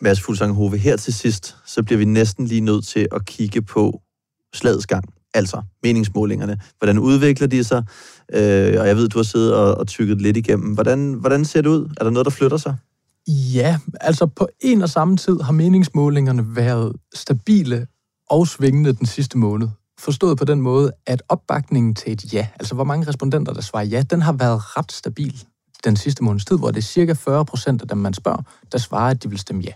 Mads 0.00 0.20
Fuglsang 0.20 0.54
Hove, 0.54 0.76
her 0.76 0.96
til 0.96 1.14
sidst, 1.14 1.56
så 1.66 1.82
bliver 1.82 1.98
vi 1.98 2.04
næsten 2.04 2.46
lige 2.46 2.60
nødt 2.60 2.86
til 2.86 3.08
at 3.12 3.24
kigge 3.24 3.62
på 3.62 4.02
slagets 4.54 4.86
gang. 4.86 5.04
Altså 5.34 5.62
meningsmålingerne. 5.82 6.60
Hvordan 6.78 6.98
udvikler 6.98 7.46
de 7.46 7.64
sig? 7.64 7.84
Øh, 8.32 8.80
og 8.80 8.88
jeg 8.88 8.96
ved, 8.96 9.08
du 9.08 9.18
har 9.18 9.22
siddet 9.22 9.54
og, 9.54 9.74
og 9.74 9.86
tykket 9.86 10.22
lidt 10.22 10.36
igennem. 10.36 10.74
Hvordan, 10.74 11.12
hvordan 11.12 11.44
ser 11.44 11.62
det 11.62 11.68
ud? 11.68 11.94
Er 12.00 12.04
der 12.04 12.10
noget, 12.10 12.24
der 12.24 12.30
flytter 12.30 12.56
sig? 12.56 12.76
Ja, 13.28 13.78
altså 14.00 14.26
på 14.26 14.48
en 14.60 14.82
og 14.82 14.88
samme 14.88 15.16
tid 15.16 15.40
har 15.40 15.52
meningsmålingerne 15.52 16.56
været 16.56 16.96
stabile 17.14 17.86
og 18.30 18.48
svingende 18.48 18.92
den 18.92 19.06
sidste 19.06 19.38
måned. 19.38 19.68
Forstået 20.00 20.38
på 20.38 20.44
den 20.44 20.60
måde, 20.60 20.92
at 21.06 21.22
opbakningen 21.28 21.94
til 21.94 22.12
et 22.12 22.34
ja, 22.34 22.46
altså 22.60 22.74
hvor 22.74 22.84
mange 22.84 23.08
respondenter, 23.08 23.52
der 23.52 23.60
svarer 23.60 23.84
ja, 23.84 24.02
den 24.02 24.22
har 24.22 24.32
været 24.32 24.76
ret 24.76 24.92
stabil 24.92 25.44
den 25.84 25.96
sidste 25.96 26.24
måneds 26.24 26.44
tid, 26.44 26.58
hvor 26.58 26.70
det 26.70 26.78
er 26.78 26.82
cirka 26.82 27.12
40 27.12 27.44
procent 27.44 27.82
af 27.82 27.88
dem, 27.88 27.98
man 27.98 28.14
spørger, 28.14 28.42
der 28.72 28.78
svarer, 28.78 29.10
at 29.10 29.22
de 29.22 29.28
vil 29.28 29.38
stemme 29.38 29.62
ja. 29.62 29.72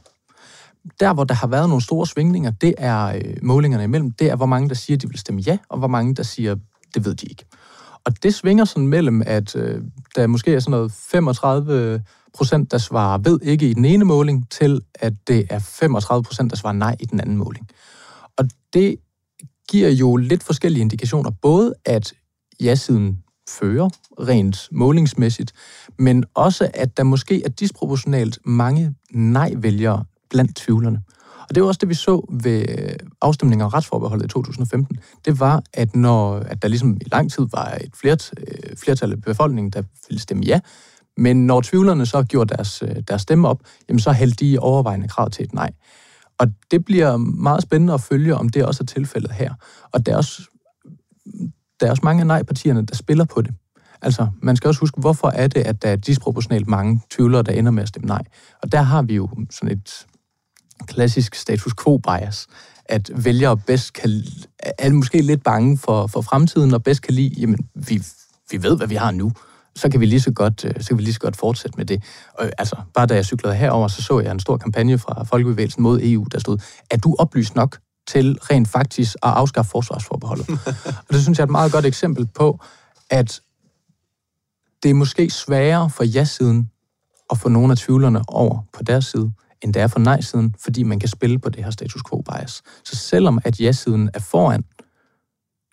Der, 1.01 1.15
hvor 1.15 1.25
der 1.25 1.35
har 1.35 1.47
været 1.47 1.69
nogle 1.69 1.83
store 1.83 2.07
svingninger, 2.07 2.51
det 2.51 2.75
er 2.79 3.07
øh, 3.07 3.37
målingerne 3.43 3.85
imellem, 3.85 4.11
det 4.11 4.31
er, 4.31 4.37
hvor 4.37 4.47
mange, 4.47 4.69
der 4.69 4.75
siger, 4.75 4.97
at 4.97 5.03
de 5.03 5.09
vil 5.09 5.19
stemme 5.19 5.41
ja, 5.41 5.59
og 5.69 5.79
hvor 5.79 5.89
mange, 5.89 6.15
der 6.15 6.23
siger, 6.23 6.57
det 6.95 7.05
ved 7.05 7.15
de 7.15 7.27
ikke. 7.27 7.45
Og 8.05 8.23
det 8.23 8.35
svinger 8.35 8.65
sådan 8.65 8.89
mellem, 8.89 9.23
at 9.27 9.57
øh, 9.57 9.83
der 10.17 10.27
måske 10.27 10.55
er 10.55 10.61
sådan 10.61 10.71
noget 10.71 10.93
35 10.93 12.03
procent, 12.35 12.71
der 12.71 12.79
svarer 12.79 13.19
ved 13.19 13.41
ikke 13.43 13.71
i 13.71 13.75
den 13.75 13.85
ene 13.85 14.05
måling, 14.05 14.51
til 14.51 14.81
at 14.95 15.13
det 15.27 15.47
er 15.51 15.59
35 15.59 16.25
procent, 16.25 16.51
der 16.51 16.57
svarer 16.57 16.75
nej 16.75 16.97
i 17.01 17.05
den 17.05 17.21
anden 17.21 17.37
måling. 17.37 17.69
Og 18.37 18.45
det 18.73 18.97
giver 19.71 19.91
jo 19.91 20.17
lidt 20.17 20.43
forskellige 20.43 20.81
indikationer. 20.81 21.31
Både 21.43 21.75
at 21.85 22.15
ja-siden 22.61 23.19
fører 23.49 23.89
rent 24.19 24.69
målingsmæssigt, 24.73 25.53
men 25.99 26.25
også 26.35 26.71
at 26.75 26.97
der 26.97 27.03
måske 27.03 27.43
er 27.45 27.49
disproportionalt 27.49 28.39
mange 28.45 28.95
nej-vælgere 29.13 30.05
blandt 30.31 30.57
tvivlerne. 30.57 31.03
Og 31.49 31.55
det 31.55 31.63
var 31.63 31.69
også 31.69 31.79
det, 31.79 31.89
vi 31.89 31.95
så 31.95 32.27
ved 32.33 32.69
øh, 32.69 32.97
afstemningen 33.23 33.65
om 33.65 33.69
retsforbeholdet 33.69 34.25
i 34.25 34.29
2015. 34.29 34.99
Det 35.25 35.41
var, 35.41 35.63
at 35.73 35.97
når 35.97 36.35
at 36.35 36.63
der 36.63 36.69
ligesom 36.69 36.97
i 37.01 37.05
lang 37.13 37.33
tid 37.33 37.47
var 37.53 37.79
et 37.85 37.91
flert, 38.01 38.31
øh, 38.39 38.77
flertal 38.77 39.13
af 39.13 39.23
befolkningen, 39.23 39.71
der 39.71 39.83
ville 40.09 40.21
stemme 40.21 40.45
ja, 40.45 40.61
men 41.17 41.47
når 41.47 41.61
tvivlerne 41.61 42.07
så 42.07 42.23
gjorde 42.23 42.55
deres, 42.55 42.83
øh, 42.83 42.97
deres 43.09 43.23
stemme 43.23 43.49
op, 43.49 43.61
jamen 43.89 44.01
så 44.01 44.13
hældte 44.13 44.45
de 44.45 44.59
overvejende 44.59 45.09
krav 45.09 45.31
til 45.31 45.45
et 45.45 45.55
nej. 45.55 45.71
Og 46.39 46.47
det 46.71 46.85
bliver 46.85 47.17
meget 47.17 47.63
spændende 47.63 47.95
at 47.95 48.01
følge, 48.01 48.35
om 48.35 48.49
det 48.49 48.65
også 48.65 48.83
er 48.83 48.87
tilfældet 48.87 49.33
her. 49.33 49.55
Og 49.93 50.07
der 50.07 50.13
er 50.13 50.17
også, 50.17 50.43
der 51.81 51.87
er 51.87 51.91
også 51.91 52.03
mange 52.05 52.21
af 52.21 52.27
nej-partierne, 52.27 52.83
der 52.83 52.95
spiller 52.95 53.25
på 53.25 53.43
det. 53.43 53.55
Altså, 54.03 54.29
man 54.43 54.57
skal 54.57 54.69
også 54.69 54.81
huske, 54.81 55.01
hvorfor 55.01 55.29
er 55.29 55.47
det, 55.47 55.61
at 55.61 55.83
der 55.83 55.89
er 55.89 55.97
disproportionalt 55.97 56.69
mange 56.69 57.01
tvivlere, 57.11 57.43
der 57.43 57.53
ender 57.53 57.71
med 57.71 57.83
at 57.83 57.89
stemme 57.89 58.07
nej. 58.07 58.23
Og 58.63 58.73
der 58.73 58.83
har 58.83 59.03
vi 59.03 59.15
jo 59.15 59.29
sådan 59.51 59.79
et 59.79 60.07
klassisk 60.87 61.35
status 61.35 61.75
quo 61.85 61.99
bias, 61.99 62.47
at 62.85 63.11
vælgere 63.25 63.57
bedst 63.57 63.93
kan, 63.93 64.23
er 64.79 64.91
måske 64.91 65.23
lidt 65.23 65.43
bange 65.43 65.79
for, 65.79 66.07
for 66.07 66.21
fremtiden, 66.21 66.75
og 66.75 66.83
bedst 66.83 67.03
kan 67.03 67.15
lide, 67.15 67.41
jamen, 67.41 67.59
vi, 67.75 68.03
vi 68.51 68.63
ved, 68.63 68.77
hvad 68.77 68.87
vi 68.87 68.95
har 68.95 69.11
nu, 69.11 69.33
så 69.77 69.89
kan 69.89 70.01
vi 70.01 70.07
lige 70.07 70.21
så 70.21 70.33
godt, 70.33 70.65
øh, 70.65 70.73
så 70.81 70.89
kan 70.89 70.99
vi 70.99 71.03
lige 71.03 71.15
så 71.15 71.21
godt 71.21 71.37
fortsætte 71.37 71.77
med 71.77 71.87
det. 71.87 72.03
Og, 72.35 72.51
altså, 72.59 72.77
bare 72.95 73.07
da 73.07 73.15
jeg 73.15 73.25
cyklede 73.25 73.55
herover, 73.55 73.89
så 73.89 74.03
så 74.03 74.21
jeg 74.21 74.33
en 74.33 74.41
stor 74.41 74.57
kampagne 74.57 74.99
fra 74.99 75.25
Folkebevægelsen 75.25 75.83
mod 75.83 76.01
EU, 76.03 76.27
der 76.33 76.39
stod, 76.39 76.59
er 76.91 76.97
du 76.97 77.17
oplyst 77.19 77.55
nok 77.55 77.79
til 78.07 78.39
rent 78.43 78.69
faktisk 78.69 79.15
at 79.15 79.31
afskaffe 79.31 79.71
forsvarsforbeholdet? 79.71 80.49
og 81.09 81.11
det 81.11 81.23
synes 81.23 81.39
jeg 81.39 81.43
er 81.43 81.47
et 81.47 81.51
meget 81.51 81.73
godt 81.73 81.87
eksempel 81.87 82.27
på, 82.27 82.61
at 83.11 83.41
det 84.83 84.91
er 84.91 84.95
måske 84.95 85.31
sværere 85.31 85.91
for 85.91 86.05
ja-siden 86.05 86.71
at 87.31 87.39
få 87.39 87.49
nogle 87.49 87.73
af 87.73 87.79
tvivlerne 87.79 88.23
over 88.29 88.63
på 88.73 88.83
deres 88.83 89.05
side, 89.05 89.33
end 89.63 89.75
det 89.75 89.83
er 89.83 89.87
for 89.87 89.99
nej-siden, 89.99 90.55
fordi 90.61 90.83
man 90.83 91.01
kan 91.01 91.09
spille 91.09 91.39
på 91.39 91.49
det 91.49 91.65
her 91.65 91.71
status 91.71 92.03
quo 92.11 92.21
bias. 92.21 92.63
Så 92.85 92.97
selvom 92.97 93.39
at 93.45 93.61
ja-siden 93.61 94.11
er 94.15 94.21
foran, 94.21 94.65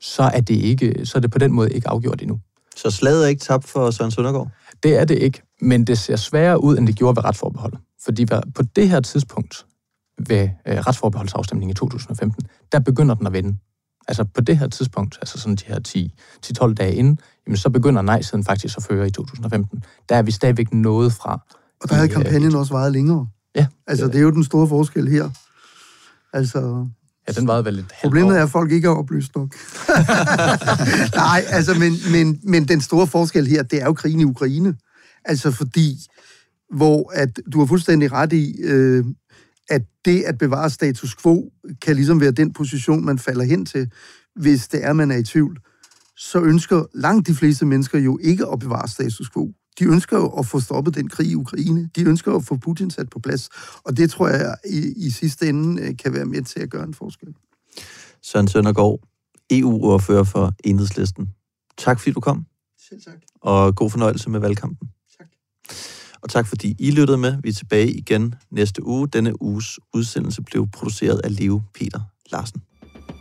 så 0.01 0.23
er 0.23 0.41
det, 0.41 0.55
ikke, 0.55 1.05
så 1.05 1.17
er 1.17 1.19
det 1.19 1.31
på 1.31 1.39
den 1.39 1.51
måde 1.51 1.71
ikke 1.71 1.89
afgjort 1.89 2.21
endnu. 2.21 2.39
Så 2.75 2.91
slaget 2.91 3.23
er 3.23 3.27
ikke 3.27 3.39
tabt 3.39 3.67
for 3.67 3.91
Søren 3.91 4.11
Søndergaard? 4.11 4.47
Det 4.83 4.99
er 4.99 5.05
det 5.05 5.17
ikke, 5.17 5.41
men 5.61 5.87
det 5.87 5.97
ser 5.97 6.15
sværere 6.15 6.63
ud, 6.63 6.77
end 6.77 6.87
det 6.87 6.95
gjorde 6.95 7.15
ved 7.15 7.23
retsforbeholdet. 7.23 7.79
Fordi 8.03 8.25
på 8.25 8.63
det 8.75 8.89
her 8.89 8.99
tidspunkt 8.99 9.65
ved 10.27 10.49
øh, 10.67 10.77
retsforbeholdsafstemningen 10.77 11.71
i 11.71 11.73
2015, 11.73 12.43
der 12.71 12.79
begynder 12.79 13.15
den 13.15 13.27
at 13.27 13.33
vende. 13.33 13.57
Altså 14.07 14.23
på 14.23 14.41
det 14.41 14.57
her 14.57 14.67
tidspunkt, 14.67 15.17
altså 15.21 15.39
sådan 15.39 15.55
de 15.55 15.65
her 15.65 16.09
10-12 16.67 16.73
dage 16.73 16.95
inden, 16.95 17.19
jamen 17.47 17.57
så 17.57 17.69
begynder 17.69 18.01
nej-siden 18.01 18.43
faktisk 18.43 18.77
at 18.77 18.83
føre 18.83 19.07
i 19.07 19.11
2015. 19.11 19.83
Der 20.09 20.15
er 20.15 20.21
vi 20.21 20.31
stadigvæk 20.31 20.73
nået 20.73 21.13
fra. 21.13 21.39
Og 21.81 21.89
der 21.89 21.95
havde 21.95 22.07
øh, 22.07 22.13
kampagnen 22.13 22.55
også 22.55 22.73
varet 22.73 22.91
længere. 22.91 23.27
Ja. 23.55 23.67
Altså 23.87 24.07
det 24.07 24.15
er 24.15 24.21
jo 24.21 24.31
den 24.31 24.43
store 24.43 24.67
forskel 24.67 25.07
her. 25.07 25.29
Altså, 26.33 26.87
Ja, 27.35 27.39
den 27.39 27.47
varede 27.47 27.65
vel 27.65 27.73
lidt 27.73 27.93
Problemet 28.01 28.37
er, 28.37 28.43
at 28.43 28.49
folk 28.49 28.71
ikke 28.71 28.87
er 28.87 28.91
oplyst 28.91 29.35
nok. 29.35 29.55
Nej, 31.15 31.43
altså, 31.47 31.73
men, 31.79 31.93
men, 32.11 32.39
men 32.43 32.67
den 32.67 32.81
store 32.81 33.07
forskel 33.07 33.47
her, 33.47 33.63
det 33.63 33.81
er 33.81 33.85
jo 33.85 33.93
krigen 33.93 34.19
i 34.19 34.25
Ukraine. 34.25 34.75
Altså 35.25 35.51
fordi, 35.51 35.97
hvor 36.75 37.11
at 37.13 37.39
du 37.53 37.59
har 37.59 37.65
fuldstændig 37.65 38.11
ret 38.11 38.33
i, 38.33 38.61
øh, 38.63 39.05
at 39.69 39.81
det 40.05 40.21
at 40.21 40.37
bevare 40.37 40.69
status 40.69 41.15
quo, 41.15 41.51
kan 41.81 41.95
ligesom 41.95 42.21
være 42.21 42.31
den 42.31 42.53
position, 42.53 43.05
man 43.05 43.19
falder 43.19 43.43
hen 43.43 43.65
til, 43.65 43.91
hvis 44.35 44.67
det 44.67 44.85
er, 44.85 44.93
man 44.93 45.11
er 45.11 45.15
i 45.15 45.23
tvivl. 45.23 45.57
Så 46.17 46.41
ønsker 46.41 46.83
langt 46.93 47.27
de 47.27 47.35
fleste 47.35 47.65
mennesker 47.65 47.99
jo 47.99 48.19
ikke 48.23 48.45
at 48.53 48.59
bevare 48.59 48.87
status 48.87 49.29
quo. 49.33 49.51
De 49.79 49.85
ønsker 49.85 50.17
jo 50.17 50.27
at 50.27 50.45
få 50.45 50.59
stoppet 50.59 50.95
den 50.95 51.09
krig 51.09 51.27
i 51.27 51.35
Ukraine. 51.35 51.89
De 51.95 52.03
ønsker 52.03 52.35
at 52.35 52.43
få 52.43 52.57
Putin 52.57 52.91
sat 52.91 53.09
på 53.09 53.19
plads. 53.19 53.49
Og 53.83 53.97
det 53.97 54.09
tror 54.11 54.27
jeg 54.27 54.55
i, 54.69 54.93
i 55.05 55.09
sidste 55.09 55.49
ende 55.49 55.81
øh, 55.81 55.97
kan 55.97 56.13
være 56.13 56.25
med 56.25 56.41
til 56.41 56.59
at 56.59 56.69
gøre 56.69 56.83
en 56.83 56.93
forskel. 56.93 57.35
Søren 58.21 58.47
Søndergaard, 58.47 58.99
EU-ordfører 59.51 60.23
for 60.23 60.53
Enhedslisten. 60.63 61.29
Tak 61.77 61.99
fordi 61.99 62.11
du 62.11 62.19
kom. 62.19 62.45
Selv 62.89 63.01
tak. 63.01 63.13
Og 63.41 63.75
god 63.75 63.89
fornøjelse 63.89 64.29
med 64.29 64.39
valgkampen. 64.39 64.89
Tak. 65.17 65.27
Og 66.21 66.29
tak 66.29 66.47
fordi 66.47 66.75
I 66.79 66.91
lyttede 66.91 67.17
med. 67.17 67.37
Vi 67.43 67.49
er 67.49 67.53
tilbage 67.53 67.91
igen 67.91 68.35
næste 68.51 68.85
uge. 68.85 69.07
Denne 69.07 69.41
uges 69.41 69.79
udsendelse 69.93 70.41
blev 70.41 70.67
produceret 70.67 71.21
af 71.23 71.39
Leo 71.39 71.61
Peter 71.73 71.99
Larsen. 72.31 72.61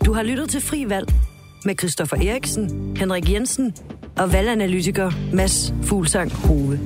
Du 0.04 0.12
har 0.12 0.22
lyttet 0.22 0.50
til 0.50 0.60
Fri 0.60 0.88
Valg 0.88 1.14
med 1.64 1.74
Christoffer 1.78 2.16
Eriksen, 2.16 2.96
Henrik 2.96 3.32
Jensen 3.32 3.74
og 4.18 4.32
valganalytiker 4.32 5.10
Mads 5.32 5.74
Fuglsang 5.82 6.32
Hove. 6.32 6.78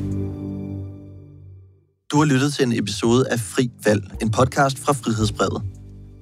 Du 2.13 2.19
har 2.19 2.25
lyttet 2.25 2.55
til 2.55 2.67
en 2.67 2.79
episode 2.79 3.29
af 3.31 3.41
Fri 3.41 3.71
Valg, 3.85 4.03
en 4.23 4.31
podcast 4.31 4.79
fra 4.79 4.93
Frihedsbrevet. 4.93 5.63